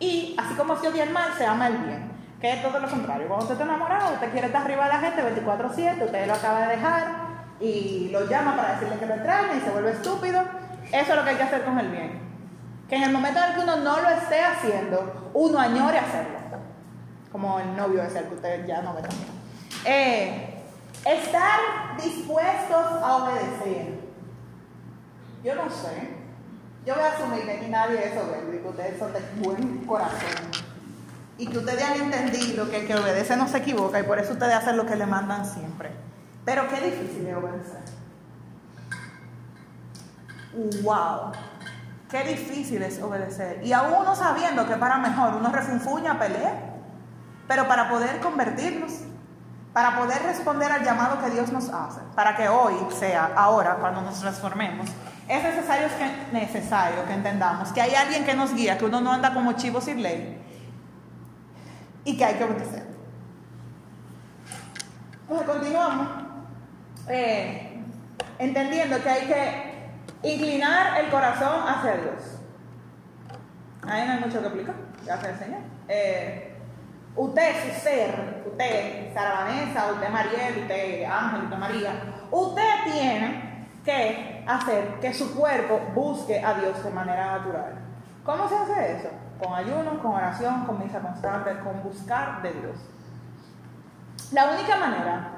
[0.00, 2.10] y así como se odia el mal, se ama el bien,
[2.40, 3.28] que es todo lo contrario.
[3.28, 6.60] Cuando usted está enamorado, usted quiere estar arriba de la gente 24-7, usted lo acaba
[6.60, 7.06] de dejar
[7.60, 10.42] y lo llama para decirle que lo extraña y se vuelve estúpido.
[10.90, 12.18] Eso es lo que hay que hacer con el bien.
[12.88, 16.38] Que en el momento en el que uno no lo esté haciendo, uno añore hacerlo.
[17.30, 19.28] Como el novio ese que usted ya no ve también.
[19.84, 20.64] Eh,
[21.04, 21.60] estar
[22.02, 24.00] dispuestos a obedecer.
[25.44, 26.19] Yo no sé.
[26.90, 30.18] Yo voy a asumir que aquí nadie es soberbio que ustedes son de buen corazón.
[31.38, 34.32] Y que ustedes han entendido que el que obedece no se equivoca y por eso
[34.32, 35.92] ustedes hacen lo que le mandan siempre.
[36.44, 37.80] Pero qué difícil es obedecer.
[40.82, 41.30] ¡Wow!
[42.10, 43.64] Qué difícil es obedecer.
[43.64, 46.74] Y aún uno sabiendo que para mejor uno refunfuña, pelea.
[47.46, 48.94] Pero para poder convertirnos
[49.72, 54.00] para poder responder al llamado que Dios nos hace, para que hoy sea, ahora, cuando
[54.00, 54.88] nos transformemos,
[55.30, 55.44] es
[56.32, 59.80] necesario que, entendamos que hay alguien que nos guía, que uno no anda como chivo
[59.80, 60.40] sin ley
[62.04, 62.84] y que hay que obedecer.
[65.22, 66.08] Entonces continuamos
[67.08, 67.80] eh,
[68.38, 72.38] entendiendo que hay que inclinar el corazón hacia Dios.
[73.86, 74.74] Ahí no hay mucho que explicar,
[75.06, 75.58] ya se enseñó.
[75.88, 76.50] Eh,
[77.16, 81.92] Usted, su ser, usted, Sara Vanessa, usted Mariel, usted Ángel, usted María,
[82.30, 87.74] usted tiene que hacer que su cuerpo busque a Dios de manera natural.
[88.24, 89.08] ¿Cómo se hace eso?
[89.42, 92.76] Con ayuno, con oración, con misa constante, con buscar de Dios.
[94.32, 95.28] La única manera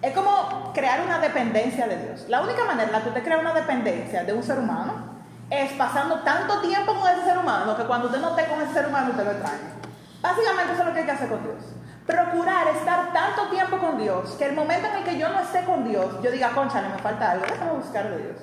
[0.00, 2.28] es como crear una dependencia de Dios.
[2.28, 5.12] La única manera en la que usted crea una dependencia de un ser humano
[5.50, 8.72] es pasando tanto tiempo con ese ser humano que cuando usted no esté con ese
[8.72, 9.74] ser humano usted lo extraña.
[10.22, 11.56] Básicamente eso es lo que hay que hacer con Dios.
[12.06, 15.64] Procurar estar tanto tiempo con Dios que el momento en el que yo no esté
[15.64, 18.36] con Dios, yo diga, concha, no me falta algo, déjame buscar de Dios.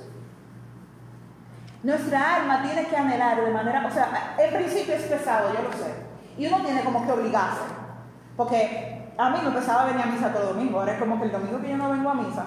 [1.84, 5.72] Nuestra alma tiene que anhelar de manera, o sea, el principio es pesado, yo lo
[5.74, 5.94] sé.
[6.38, 7.64] Y uno tiene como que obligarse.
[8.38, 10.80] Porque a mí me pesaba venir a misa todo domingo.
[10.80, 12.46] Ahora es como que el domingo que yo no vengo a misa,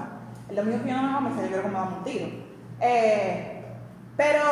[0.49, 2.27] el domingo que yo no vengo a misa, yo creo que me da un tiro.
[2.81, 3.65] Eh,
[4.17, 4.43] pero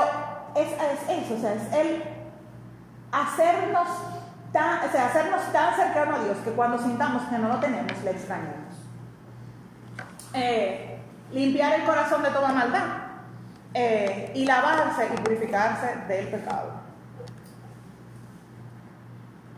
[0.54, 2.02] es, es eso, o sea, es el
[3.12, 3.88] hacernos
[4.58, 8.74] hacernos tan cercanos a Dios que cuando sintamos que no lo tenemos, le extrañamos.
[10.34, 10.98] Eh,
[11.32, 12.84] limpiar el corazón de toda maldad
[13.74, 16.80] eh, y lavarse y purificarse del pecado.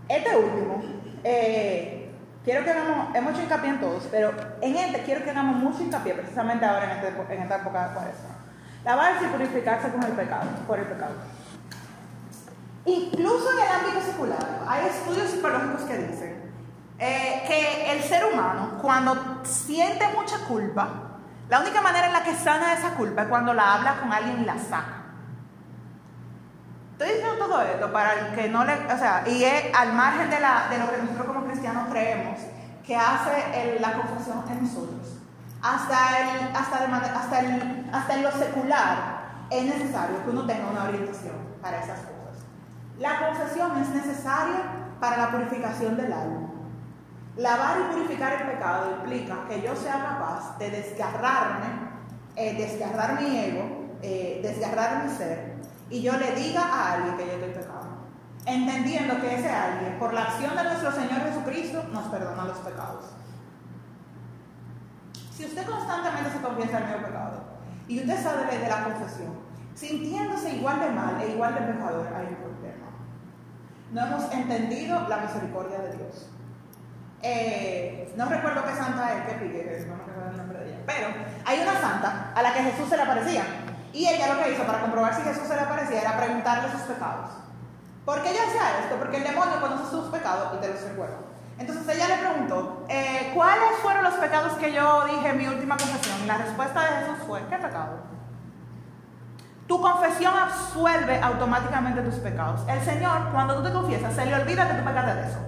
[0.09, 0.83] Este último,
[1.25, 2.11] eh,
[2.45, 5.83] quiero que hagamos, hemos hecho hincapié en todos, pero en este quiero que hagamos mucho
[5.83, 8.29] hincapié precisamente ahora en, este, en esta época de cuaresma.
[8.85, 11.15] Lavarse y purificarse con el pecado, por el pecado.
[12.85, 16.53] Incluso en el ámbito secular, hay estudios psicológicos que dicen
[16.99, 20.89] eh, que el ser humano, cuando siente mucha culpa,
[21.49, 24.43] la única manera en la que sana esa culpa es cuando la habla con alguien
[24.43, 25.03] y la saca.
[26.93, 28.75] Estoy diciendo todo esto para el que no le.
[28.75, 32.39] O sea, y es al margen de, la, de lo que nosotros como cristianos creemos
[32.87, 35.19] que hace la confesión en nosotros.
[35.63, 36.85] Hasta, el, hasta,
[37.17, 41.99] hasta, el, hasta en lo secular es necesario que uno tenga una orientación para esas
[42.01, 42.22] cosas.
[43.03, 44.63] La confesión es necesaria
[45.01, 46.51] para la purificación del alma.
[47.37, 51.67] Lavar y purificar el pecado implica que yo sea capaz de desgarrarme,
[52.37, 55.57] eh, desgarrar mi ego, eh, desgarrar mi ser,
[55.91, 57.89] y yo le diga a alguien que yo estoy pecado.
[58.47, 63.07] Entendiendo que ese alguien, por la acción de nuestro Señor Jesucristo, nos perdona los pecados.
[65.37, 67.43] Si usted constantemente se confiesa el mismo pecado
[67.89, 69.41] y usted sabe de la confesión,
[69.75, 72.52] sintiéndose igual de mal e igual de pecador, hay un.
[73.93, 76.31] No hemos entendido la misericordia de Dios.
[77.21, 80.79] Eh, no recuerdo qué santa es, qué pique, no me recuerdo el nombre de ella,
[80.87, 81.09] pero
[81.45, 83.45] hay una santa a la que Jesús se le aparecía.
[83.93, 86.81] Y ella lo que hizo para comprobar si Jesús se le aparecía era preguntarle sus
[86.81, 87.33] pecados.
[88.07, 88.97] ¿Por qué ella hacía esto?
[88.97, 91.17] Porque el demonio conoce sus pecados y te los recuerda.
[91.59, 95.77] Entonces ella le preguntó, eh, ¿cuáles fueron los pecados que yo dije en mi última
[95.77, 96.17] confesión?
[96.25, 98.01] Y la respuesta de Jesús fue, ¿qué pecado?
[99.73, 102.61] Tu confesión absuelve automáticamente tus pecados.
[102.69, 105.39] El Señor, cuando tú te confiesas, se le olvida que tú pecaste de eso.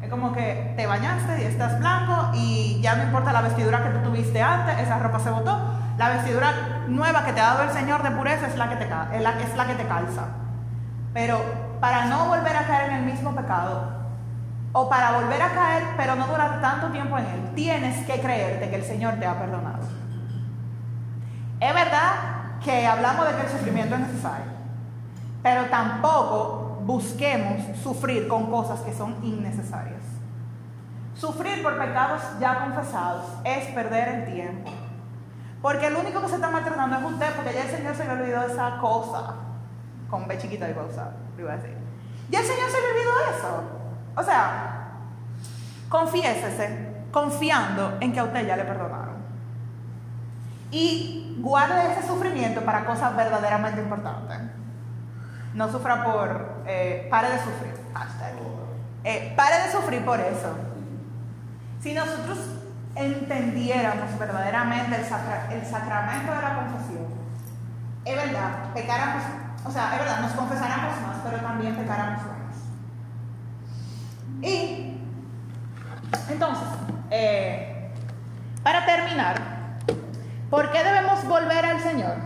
[0.00, 3.98] Es como que te bañaste y estás blanco y ya no importa la vestidura que
[3.98, 5.58] tú tuviste antes, esa ropa se botó.
[5.96, 6.52] La vestidura
[6.86, 9.30] nueva que te ha dado el Señor de pureza es la que te, es la,
[9.40, 10.28] es la que te calza.
[11.12, 11.40] Pero
[11.80, 13.88] para no volver a caer en el mismo pecado,
[14.70, 18.70] o para volver a caer, pero no durar tanto tiempo en él, tienes que creerte
[18.70, 19.82] que el Señor te ha perdonado.
[21.58, 24.46] Es verdad que hablamos de que el sufrimiento es necesario,
[25.42, 30.02] pero tampoco busquemos sufrir con cosas que son innecesarias.
[31.14, 34.70] Sufrir por pecados ya confesados es perder el tiempo.
[35.60, 38.12] Porque el único que se está maltratando es usted, porque ya el Señor se le
[38.12, 39.34] olvidó esa cosa.
[40.08, 41.76] Con B chiquita iba a usar, iba a decir.
[42.30, 43.62] Ya el Señor se le olvidó eso.
[44.16, 44.92] O sea,
[45.88, 49.07] confiésese confiando en que a usted ya le perdonaron.
[50.70, 54.38] Y guarde ese sufrimiento para cosas verdaderamente importantes.
[55.54, 56.62] No sufra por...
[56.66, 57.74] Eh, pare de sufrir.
[59.04, 60.54] Eh, pare de sufrir por eso.
[61.80, 62.38] Si nosotros
[62.94, 67.06] entendiéramos verdaderamente el, el sacramento de la confesión,
[68.04, 69.22] es verdad, pecáramos,
[69.64, 72.56] o sea, es verdad, nos confesáramos más, pero también pecáramos menos.
[74.42, 75.00] Y
[76.28, 76.68] entonces,
[77.10, 77.90] eh,
[78.62, 79.57] para terminar,
[80.50, 82.16] ¿por qué debemos volver al Señor?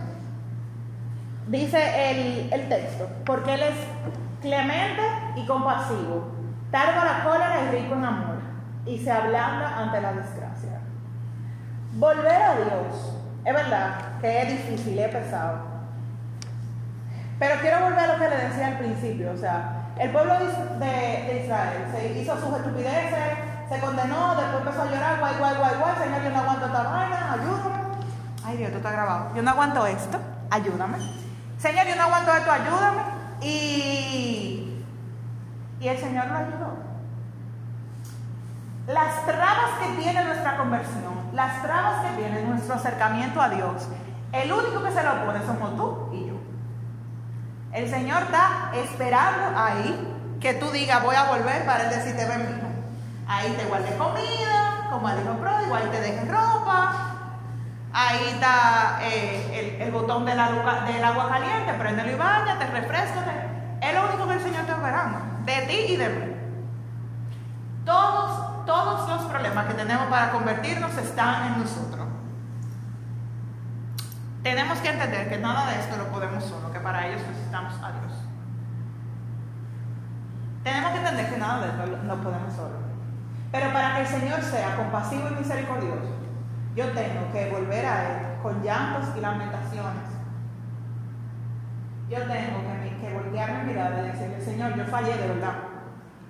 [1.47, 3.75] Dice el, el texto, porque Él es
[4.41, 5.01] clemente
[5.35, 6.31] y compasivo,
[6.71, 8.35] tardo a la cólera y rico en amor
[8.85, 10.79] y se ablanda ante la desgracia.
[11.93, 15.73] Volver a Dios, es verdad que es difícil, es pesado.
[17.39, 21.43] Pero quiero volver a lo que le decía al principio, o sea, el pueblo de,
[21.43, 23.37] Israel se hizo sus estupideces,
[23.69, 26.83] se condenó, después empezó a llorar, guay, guay, guay, guay, Señor, yo no aguanto esta
[26.83, 27.82] vaina, ayúdame.
[28.45, 29.35] Ay Dios, esto está grabado.
[29.35, 30.97] Yo no aguanto esto, ayúdame.
[31.57, 33.01] Señor, yo no aguanto esto, ayúdame.
[33.41, 34.83] Y,
[35.79, 36.77] y el Señor lo ayudó.
[38.87, 43.87] Las trabas que tiene nuestra conversión, las trabas que tiene nuestro acercamiento a Dios,
[44.33, 46.33] el único que se lo pone somos tú y yo.
[47.71, 52.41] El Señor está esperando ahí que tú digas voy a volver para él decirte ven
[52.41, 52.67] hijo.
[53.25, 57.12] Ahí te guarde comida, como al hijo pródigo, ahí te dejes ropa.
[57.93, 63.31] Ahí está eh, el, botón del agua, caliente, préndelo y bañate, refrescate.
[63.81, 66.35] Es lo único que el Señor está esperando, de ti y de mí.
[67.85, 72.07] Todos todos los problemas que tenemos para convertirnos están en nosotros.
[74.41, 77.91] Tenemos que entender que nada de esto lo podemos solo, que para ellos necesitamos a
[77.91, 78.13] Dios.
[80.63, 82.75] Tenemos que entender que nada de esto lo podemos solo.
[83.51, 86.12] Pero para que el Señor sea compasivo y misericordioso,
[86.75, 90.03] yo tengo que volver a Él con llantos y lamentaciones.
[92.09, 95.53] Yo tengo que, que voltear mi mirada y decirle, Señor, yo fallé de verdad.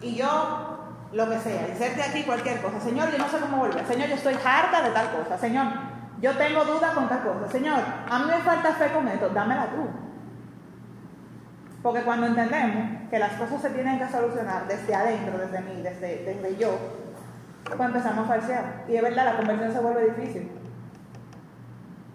[0.01, 0.73] Y yo
[1.13, 2.79] lo que sea, inserte aquí cualquier cosa.
[2.79, 3.85] Señor, yo no sé cómo volver.
[3.85, 5.37] Señor, yo estoy harta de tal cosa.
[5.37, 5.67] Señor,
[6.21, 7.51] yo tengo dudas con tal cosa.
[7.51, 7.79] Señor,
[8.09, 9.87] a mí me falta fe con esto, dámela tú.
[11.81, 16.23] Porque cuando entendemos que las cosas se tienen que solucionar desde adentro, desde mí, desde,
[16.23, 16.77] desde yo,
[17.65, 18.85] pues empezamos a falsear.
[18.87, 20.51] Y es verdad, la conversión se vuelve difícil.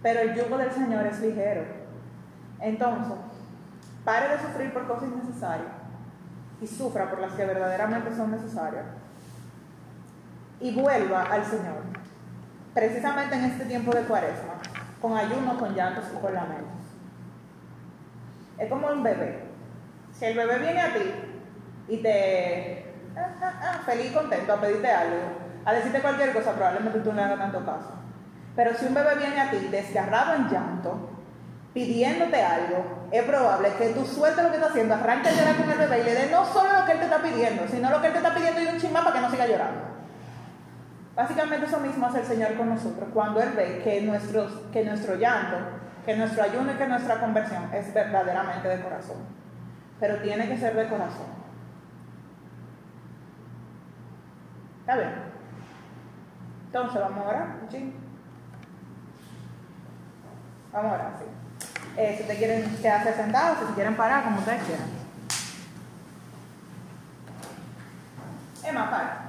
[0.02, 1.62] Pero el yugo del Señor es ligero.
[2.60, 3.14] Entonces,
[4.04, 5.68] pare de sufrir por cosas innecesarias
[6.60, 8.84] y sufra por las que verdaderamente son necesarias
[10.60, 11.82] y vuelva al Señor,
[12.74, 14.54] precisamente en este tiempo de cuaresma,
[15.00, 16.66] con ayuno, con llantos y con lamentos.
[18.58, 19.44] Es como un bebé.
[20.12, 21.12] Si el bebé viene a ti
[21.88, 25.16] y te ah, ah, ah, feliz, contento, a pedirte algo,
[25.68, 27.92] a decirte cualquier cosa, probablemente tú no le hagas tanto caso.
[28.56, 31.10] Pero si un bebé viene a ti desgarrado en llanto,
[31.74, 35.70] pidiéndote algo, es probable que tú sueltes lo que está haciendo, arranques a llorar con
[35.70, 38.00] el bebé y le des no solo lo que él te está pidiendo, sino lo
[38.00, 39.82] que él te está pidiendo y un chismán para que no siga llorando.
[41.14, 45.16] Básicamente eso mismo hace el Señor con nosotros cuando Él ve que, nuestros, que nuestro
[45.16, 45.56] llanto,
[46.06, 49.16] que nuestro ayuno y que nuestra conversión es verdaderamente de corazón.
[50.00, 51.26] Pero tiene que ser de corazón.
[54.80, 55.37] ¿Está bien?
[56.68, 57.46] Entonces vamos a orar.
[60.70, 61.24] Vamos a orar, sí.
[61.96, 64.88] Eh, si ustedes quieren quedarse sentados, si quieren parar, como ustedes quieran.
[68.62, 69.28] Emma, para.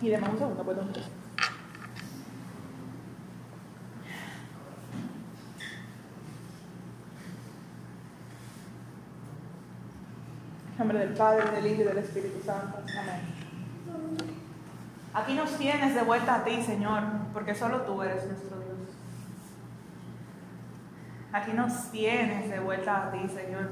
[0.00, 0.76] Y demos un segundo, pues
[10.78, 12.78] En nombre del Padre, del Hijo y del Espíritu Santo.
[13.00, 13.20] Amén.
[15.12, 17.02] Aquí nos tienes de vuelta a ti, Señor,
[17.32, 18.94] porque solo tú eres nuestro Dios.
[21.32, 23.70] Aquí nos tienes de vuelta a ti, Señor,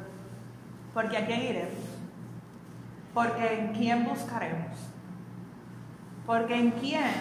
[0.93, 1.85] porque a quién iremos,
[3.15, 4.77] porque en quién buscaremos,
[6.27, 7.13] porque en quién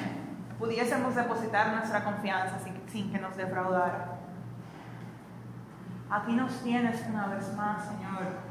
[0.58, 4.18] pudiésemos depositar nuestra confianza sin, sin que nos defraudara.
[6.10, 8.45] Aquí nos tienes una vez más, Señor,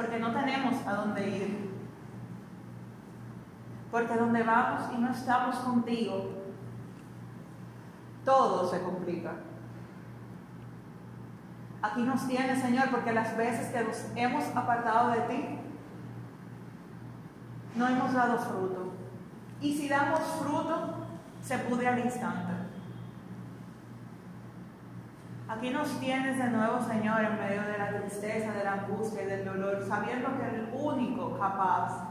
[0.00, 1.70] porque no tenemos a dónde ir
[3.90, 6.30] Porque donde vamos y no estamos contigo,
[8.24, 9.32] todo se complica.
[11.82, 15.58] Aquí nos tienes, Señor, porque las veces que nos hemos apartado de ti,
[17.74, 18.92] no hemos dado fruto.
[19.60, 20.94] Y si damos fruto,
[21.42, 22.69] se pudre al instante.
[25.50, 29.26] Aquí nos tienes de nuevo, Señor, en medio de la tristeza, de la angustia y
[29.26, 32.04] del dolor, sabiendo que el único capaz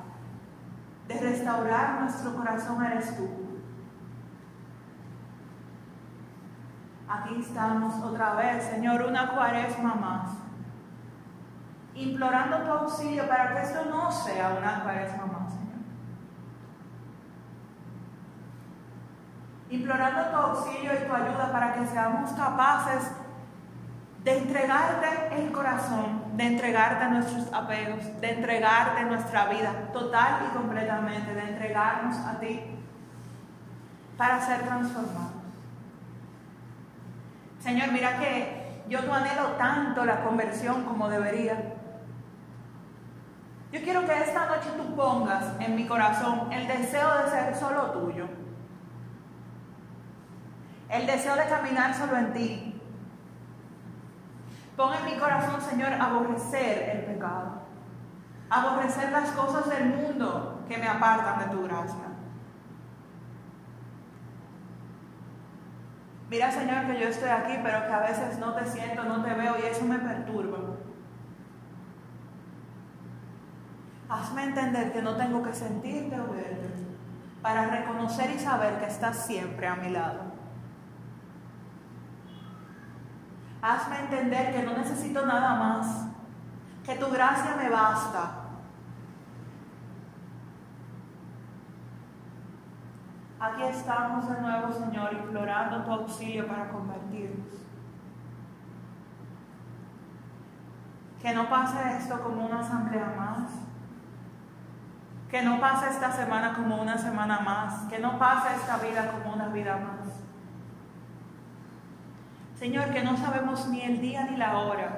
[1.07, 3.29] de restaurar nuestro corazón eres tú.
[7.07, 10.31] Aquí estamos otra vez, Señor, una cuaresma más,
[11.95, 15.79] implorando tu auxilio para que esto no sea una cuaresma más, Señor.
[19.69, 23.13] Implorando tu auxilio y tu ayuda para que seamos capaces
[24.23, 31.33] de entregarte el corazón, de entregarte nuestros apegos, de entregarte nuestra vida total y completamente,
[31.33, 32.61] de entregarnos a ti
[34.17, 35.31] para ser transformados.
[37.59, 41.75] Señor, mira que yo no anhelo tanto la conversión como debería.
[43.71, 47.91] Yo quiero que esta noche tú pongas en mi corazón el deseo de ser solo
[47.91, 48.27] tuyo.
[50.89, 52.78] El deseo de caminar solo en ti,
[54.79, 57.63] Pon en mi corazón, Señor, aborrecer el pecado.
[58.49, 62.05] Aborrecer las cosas del mundo que me apartan de tu gracia.
[66.29, 69.33] Mira, Señor, que yo estoy aquí, pero que a veces no te siento, no te
[69.33, 70.59] veo y eso me perturba.
[74.07, 76.27] Hazme entender que no tengo que sentirte o
[77.41, 80.28] para reconocer y saber que estás siempre a mi lado.
[83.61, 86.07] Hazme entender que no necesito nada más,
[86.85, 88.31] que tu gracia me basta.
[93.39, 97.47] Aquí estamos de nuevo, Señor, implorando tu auxilio para convertirnos.
[101.21, 103.51] Que no pase esto como una asamblea más.
[105.29, 107.83] Que no pase esta semana como una semana más.
[107.89, 110.18] Que no pase esta vida como una vida más.
[112.59, 114.97] Señor, que no sabemos ni el día ni la hora,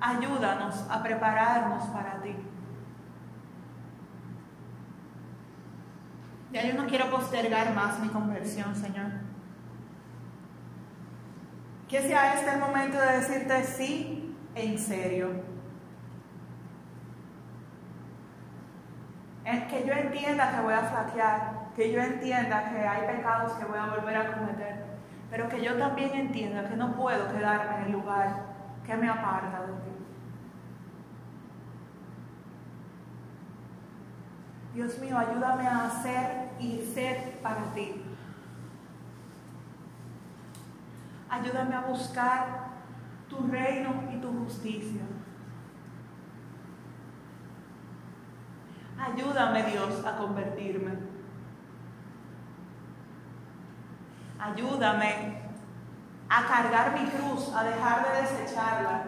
[0.00, 2.34] ayúdanos a prepararnos para ti.
[6.50, 9.10] Ya yo no quiero postergar más mi conversión, Señor.
[11.88, 15.28] Que sea este el momento de decirte sí en serio.
[19.44, 23.78] Que yo entienda que voy a flaquear, que yo entienda que hay pecados que voy
[23.78, 24.87] a volver a cometer
[25.30, 28.46] pero que yo también entienda que no puedo quedarme en el lugar
[28.86, 29.98] que me aparta de ti.
[34.74, 38.02] Dios mío, ayúdame a hacer y ser para ti.
[41.28, 42.68] Ayúdame a buscar
[43.28, 45.02] tu reino y tu justicia.
[48.98, 51.07] Ayúdame Dios a convertirme.
[54.40, 55.42] Ayúdame
[56.28, 59.04] a cargar mi cruz, a dejar de desecharla.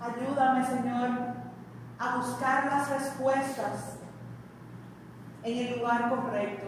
[0.00, 1.10] Ayúdame, Señor,
[1.98, 3.98] a buscar las respuestas
[5.42, 6.66] en el lugar correcto.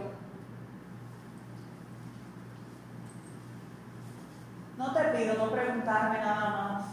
[4.78, 6.84] No te pido no preguntarme nada más,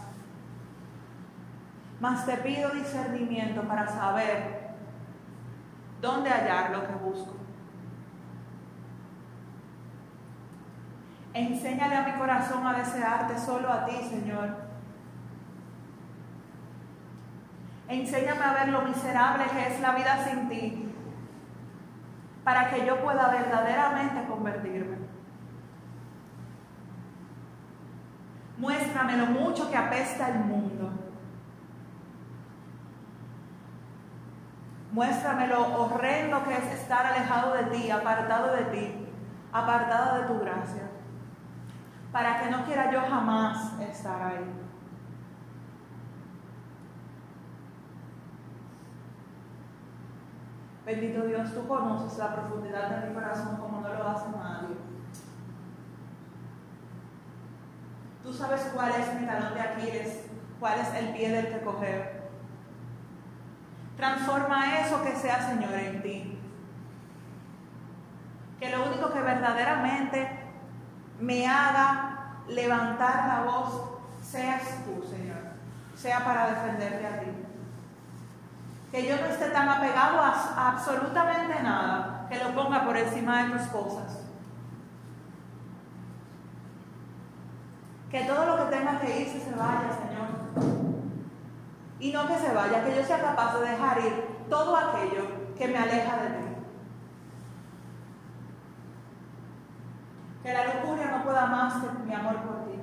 [2.00, 4.63] mas te pido discernimiento para saber
[6.00, 7.34] dónde hallar lo que busco.
[11.32, 14.64] Enséñale a mi corazón a desearte solo a ti, Señor.
[17.88, 20.92] Enséñame a ver lo miserable que es la vida sin ti,
[22.44, 24.98] para que yo pueda verdaderamente convertirme.
[28.56, 31.03] Muéstrame lo mucho que apesta el mundo
[34.94, 39.08] Muéstrame lo horrendo que es estar alejado de ti, apartado de ti,
[39.52, 40.84] apartado de tu gracia,
[42.12, 44.54] para que no quiera yo jamás estar ahí.
[50.86, 54.76] Bendito Dios, tú conoces la profundidad de mi corazón como no lo hace nadie.
[58.22, 60.26] Tú sabes cuál es mi talón de Aquiles,
[60.60, 62.13] cuál es el pie del que coger.
[63.96, 66.38] Transforma eso que sea, Señor, en ti.
[68.58, 70.28] Que lo único que verdaderamente
[71.20, 75.38] me haga levantar la voz seas tú, Señor.
[75.94, 77.26] Sea para defenderte a ti.
[78.90, 83.58] Que yo no esté tan apegado a, absolutamente nada que lo ponga por encima de
[83.58, 84.20] tus cosas.
[88.10, 90.43] Que todo lo que tenga que irse se vaya, Señor.
[92.04, 95.24] Y no que se vaya, que yo sea capaz de dejar ir todo aquello
[95.56, 96.44] que me aleja de ti.
[100.42, 102.78] Que la locura no pueda más que mi amor por ti.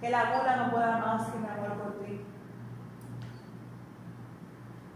[0.00, 2.24] Que la gula no pueda más que mi amor por ti.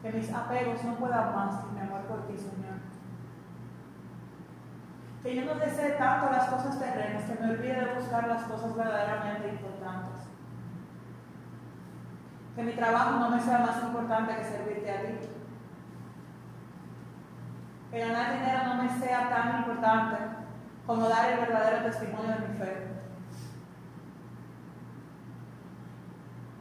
[0.01, 2.79] Que mis apegos no puedan más que mi amor por ti, Señor.
[5.21, 8.77] Que yo no desee tanto las cosas terrenas, que me olvide de buscar las cosas
[8.77, 10.34] verdaderamente importantes.
[12.55, 15.15] Que mi trabajo no me sea más importante que servirte a ti.
[17.91, 20.17] Que ganar dinero no me sea tan importante
[20.87, 22.95] como dar el verdadero testimonio de mi fe.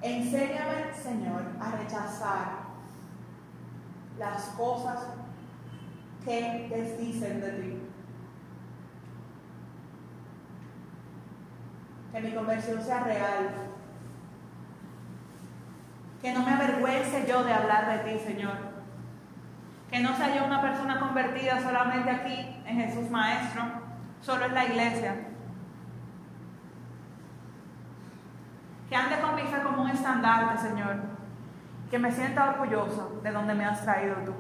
[0.01, 2.63] Enséñame, Señor, a rechazar
[4.17, 5.07] las cosas
[6.25, 7.81] que desdicen de ti.
[12.11, 13.72] Que mi conversión sea real.
[16.23, 18.55] Que no me avergüence yo de hablar de ti, Señor.
[19.89, 23.63] Que no sea yo una persona convertida solamente aquí en Jesús Maestro,
[24.21, 25.15] solo en la iglesia.
[28.87, 30.95] Que ande con mi fe como un estandarte, Señor.
[31.91, 34.33] Que me sienta orgulloso de donde me has traído tú.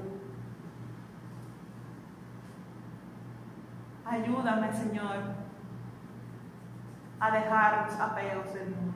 [4.05, 5.17] Ayúdame, Señor,
[7.19, 8.92] a dejar los apegos del mundo.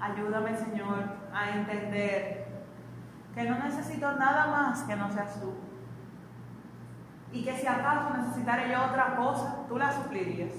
[0.00, 2.48] Ayúdame, Señor, a entender
[3.34, 5.54] que no necesito nada más que no seas tú
[7.32, 10.52] y que si acaso necesitara yo otra cosa, tú la suplirías.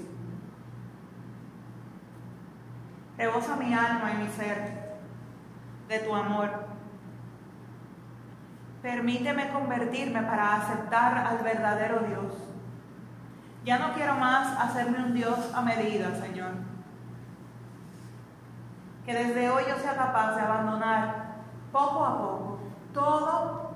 [3.18, 5.00] Rebosa mi alma y mi ser
[5.88, 6.68] de tu amor.
[8.82, 12.34] Permíteme convertirme para aceptar al verdadero Dios.
[13.64, 16.71] Ya no quiero más hacerme un Dios a medida, Señor.
[19.06, 21.36] Que desde hoy yo sea capaz de abandonar
[21.72, 22.60] poco a poco
[22.94, 23.72] todo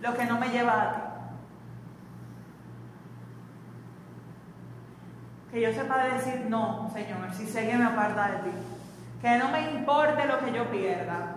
[0.00, 1.00] lo que no me lleva a ti.
[5.52, 8.56] Que yo sepa decir no, Señor, si sé que me aparta de ti.
[9.20, 11.36] Que no me importe lo que yo pierda.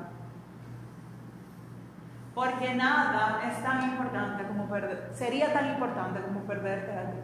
[2.34, 7.18] Porque nada es tan importante como perder, sería tan importante como perderte a ti.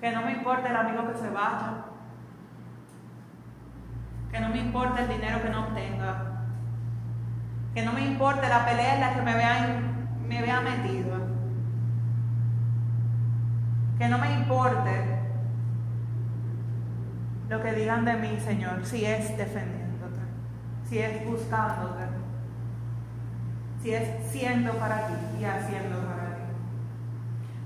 [0.00, 1.87] Que no me importe el amigo que se vaya.
[4.30, 6.38] Que no me importe el dinero que no obtenga
[7.78, 9.80] que no me importe la pelea en la que me vea,
[10.26, 11.16] me vea metido.
[13.96, 15.20] Que no me importe
[17.48, 20.20] lo que digan de mí, Señor, si es defendiéndote,
[20.88, 22.04] si es buscándote,
[23.80, 26.42] si es siendo para ti y haciendo para ti.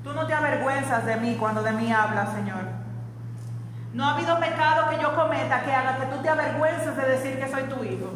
[0.04, 2.71] Tú no te avergüenzas de mí cuando de mí hablas, Señor.
[3.92, 7.38] No ha habido pecado que yo cometa que haga que tú te avergüences de decir
[7.38, 8.10] que soy tu hijo.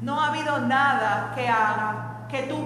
[0.00, 2.56] No ha habido nada que haga que tú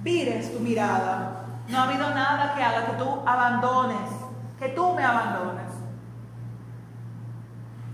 [0.00, 1.44] vires tu mirada.
[1.68, 4.10] No ha habido nada que haga que tú abandones,
[4.58, 5.72] que tú me abandones.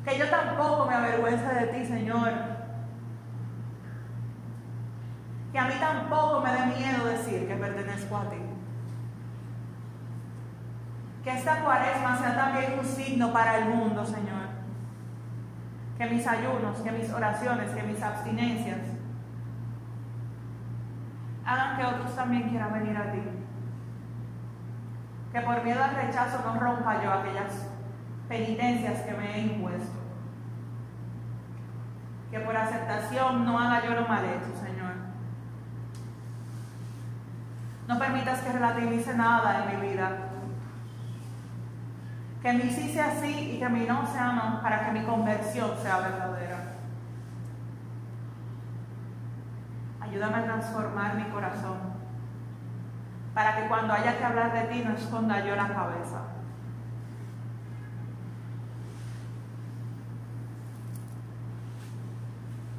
[0.05, 2.33] Que yo tampoco me avergüence de ti, Señor.
[5.53, 8.52] Que a mí tampoco me dé miedo decir que pertenezco a ti.
[11.23, 14.53] Que esta cuaresma sea también un signo para el mundo, Señor
[16.03, 18.79] que mis ayunos, que mis oraciones, que mis abstinencias
[21.45, 23.21] hagan que otros también quieran venir a ti.
[25.33, 27.69] Que por miedo al rechazo no rompa yo aquellas
[28.29, 29.99] penitencias que me he impuesto.
[32.31, 34.93] Que por aceptación no haga yo lo mal hecho, Señor.
[37.87, 40.32] No permitas que relativice nada en mi vida
[42.43, 45.71] que mi sí sea sí y que mi no sea no, para que mi conversión
[45.81, 46.75] sea verdadera.
[50.01, 51.79] Ayúdame a transformar mi corazón,
[53.33, 56.23] para que cuando haya que hablar de ti no esconda yo la cabeza.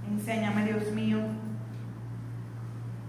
[0.10, 1.20] Enséñame, Dios mío,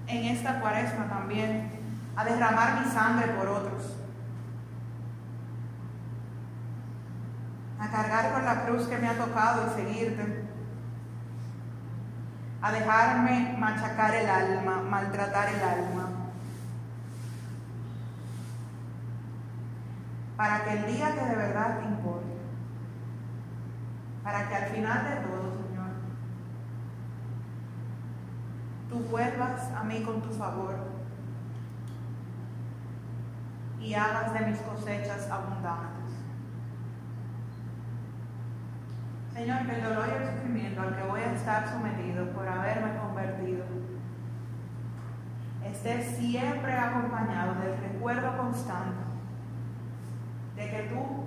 [0.06, 1.72] en esta cuaresma también,
[2.14, 4.03] a derramar mi sangre por otros
[7.84, 10.44] a cargar con la cruz que me ha tocado y seguirte,
[12.62, 16.24] a dejarme machacar el alma, maltratar el alma.
[20.36, 22.34] para que el día que de verdad te importe,
[24.22, 25.90] para que al final de todo, Señor,
[28.88, 30.74] tú vuelvas a mí con tu favor
[33.80, 35.93] y hagas de mis cosechas abundantes.
[39.34, 42.96] Señor, que el dolor y el sufrimiento al que voy a estar sometido por haberme
[42.98, 43.64] convertido
[45.64, 49.02] esté siempre acompañado del recuerdo constante
[50.54, 51.24] de que tú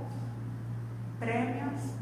[1.19, 1.95] premias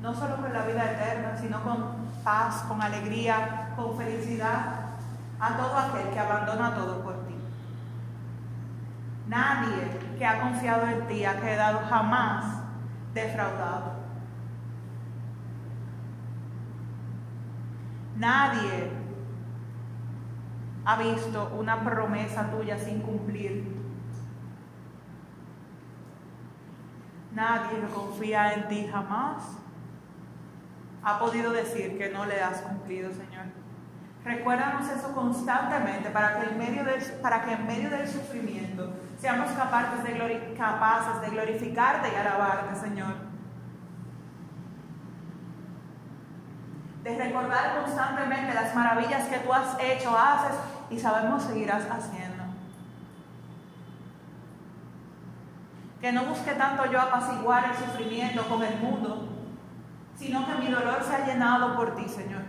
[0.00, 4.90] no solo con la vida eterna, sino con paz, con alegría, con felicidad
[5.40, 7.34] a todo aquel que abandona todo por ti.
[9.26, 12.44] Nadie que ha confiado en ti ha quedado jamás
[13.12, 13.97] defraudado.
[18.18, 18.90] Nadie
[20.84, 23.64] ha visto una promesa tuya sin cumplir.
[27.32, 29.58] Nadie que confía en ti jamás
[31.04, 33.46] ha podido decir que no le has cumplido, Señor.
[34.24, 39.52] Recuérdanos eso constantemente para que en medio del, para que en medio del sufrimiento seamos
[39.52, 43.27] capaces de, capaces de glorificarte y alabarte, Señor.
[47.08, 50.56] De recordar constantemente las maravillas que tú has hecho, haces
[50.90, 52.44] y sabemos seguirás haciendo.
[56.00, 59.28] Que no busque tanto yo apaciguar el sufrimiento con el mundo,
[60.16, 62.42] sino que mi dolor se ha llenado por ti, Señor.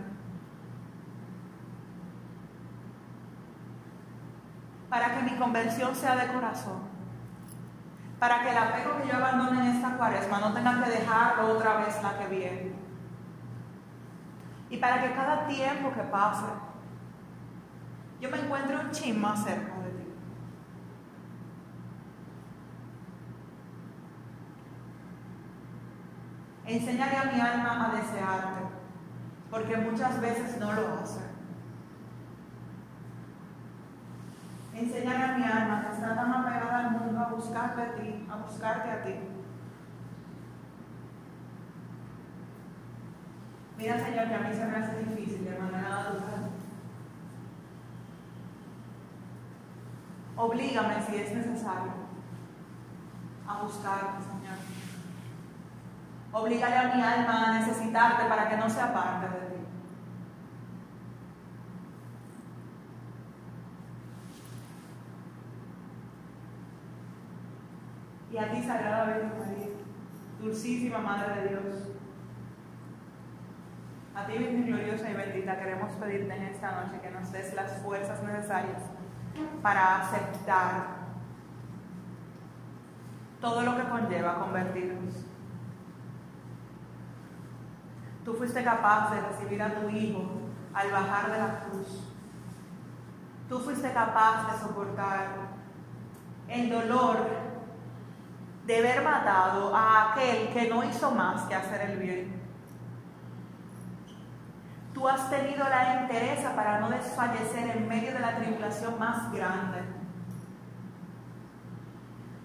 [4.89, 6.89] Para que mi conversión sea de corazón.
[8.19, 11.77] Para que el apego que yo abandone en esta cuaresma no tenga que dejarlo otra
[11.77, 12.88] vez la que viene
[14.69, 16.45] y para que cada tiempo que pase
[18.21, 20.13] yo me encuentre un chin más cerca de ti.
[26.65, 28.61] Enséñale a mi alma a desearte,
[29.49, 31.21] porque muchas veces no lo hace.
[34.73, 38.35] Enséñale a mi alma que está tan apegada al mundo a buscarte a ti, a
[38.35, 39.15] buscarte a ti.
[43.79, 46.49] Mira, Señor, que a mí se me hace difícil de manera natural.
[50.35, 51.93] Oblígame si es necesario
[53.47, 54.57] a buscarte, Señor.
[56.33, 59.63] Oblígale a mi alma a necesitarte para que no sea parte de ti.
[68.33, 69.67] Y a ti, Sagrada Virgen María,
[70.41, 71.98] dulcísima Madre de Dios.
[74.19, 77.81] A ti, Virgen gloriosa y bendita, queremos pedirte en esta noche que nos des las
[77.81, 78.81] fuerzas necesarias
[79.61, 80.87] para aceptar
[83.39, 85.25] todo lo que conlleva convertirnos.
[88.25, 90.23] Tú fuiste capaz de recibir a tu Hijo
[90.73, 92.11] al bajar de la cruz.
[93.47, 95.27] Tú fuiste capaz de soportar
[96.49, 97.25] el dolor
[98.65, 102.38] de ver matado a aquel que no hizo más que hacer el bien.
[104.99, 109.81] Tú has tenido la entereza para no desfallecer en medio de la tribulación más grande.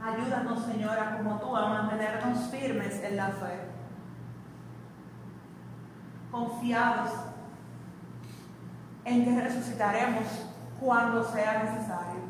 [0.00, 3.58] Ayúdanos, Señora, como tú, a mantenernos firmes en la fe.
[6.30, 7.10] Confiados
[9.04, 10.46] en que resucitaremos
[10.78, 12.22] cuando sea necesario.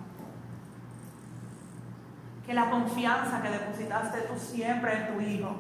[2.47, 5.55] Que la confianza que depositaste tú siempre en tu Hijo,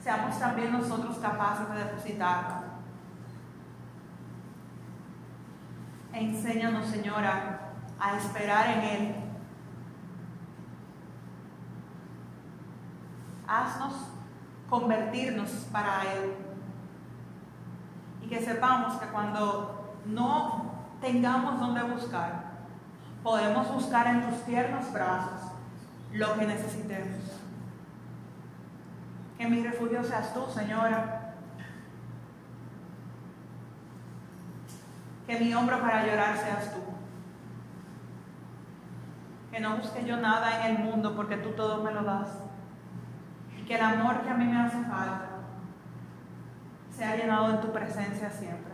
[0.00, 2.67] seamos también nosotros capaces de depositarla
[6.18, 7.60] Enséñanos, Señora,
[8.00, 9.14] a esperar en Él.
[13.46, 13.94] Haznos
[14.68, 16.34] convertirnos para Él.
[18.22, 22.50] Y que sepamos que cuando no tengamos donde buscar,
[23.22, 25.52] podemos buscar en tus tiernos brazos
[26.12, 27.22] lo que necesitemos.
[29.38, 31.17] Que mi refugio seas tú, Señora
[35.28, 36.80] que mi hombro para llorar seas tú.
[39.52, 42.30] Que no busque yo nada en el mundo porque tú todo me lo das.
[43.54, 45.28] Y que el amor que a mí me hace falta
[46.90, 48.72] sea llenado en tu presencia siempre.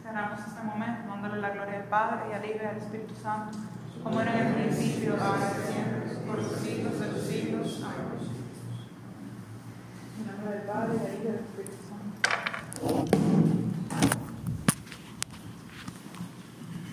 [0.00, 3.58] Cerramos este momento dándole la gloria al Padre y al Hijo y al Espíritu Santo,
[4.02, 7.84] como era en el principio, ahora y siempre, por los siglos de los siglos.
[7.84, 8.37] Amén.
[10.26, 11.44] ഞങ്ങളെല്ലാവരുടെ കയ്യിലും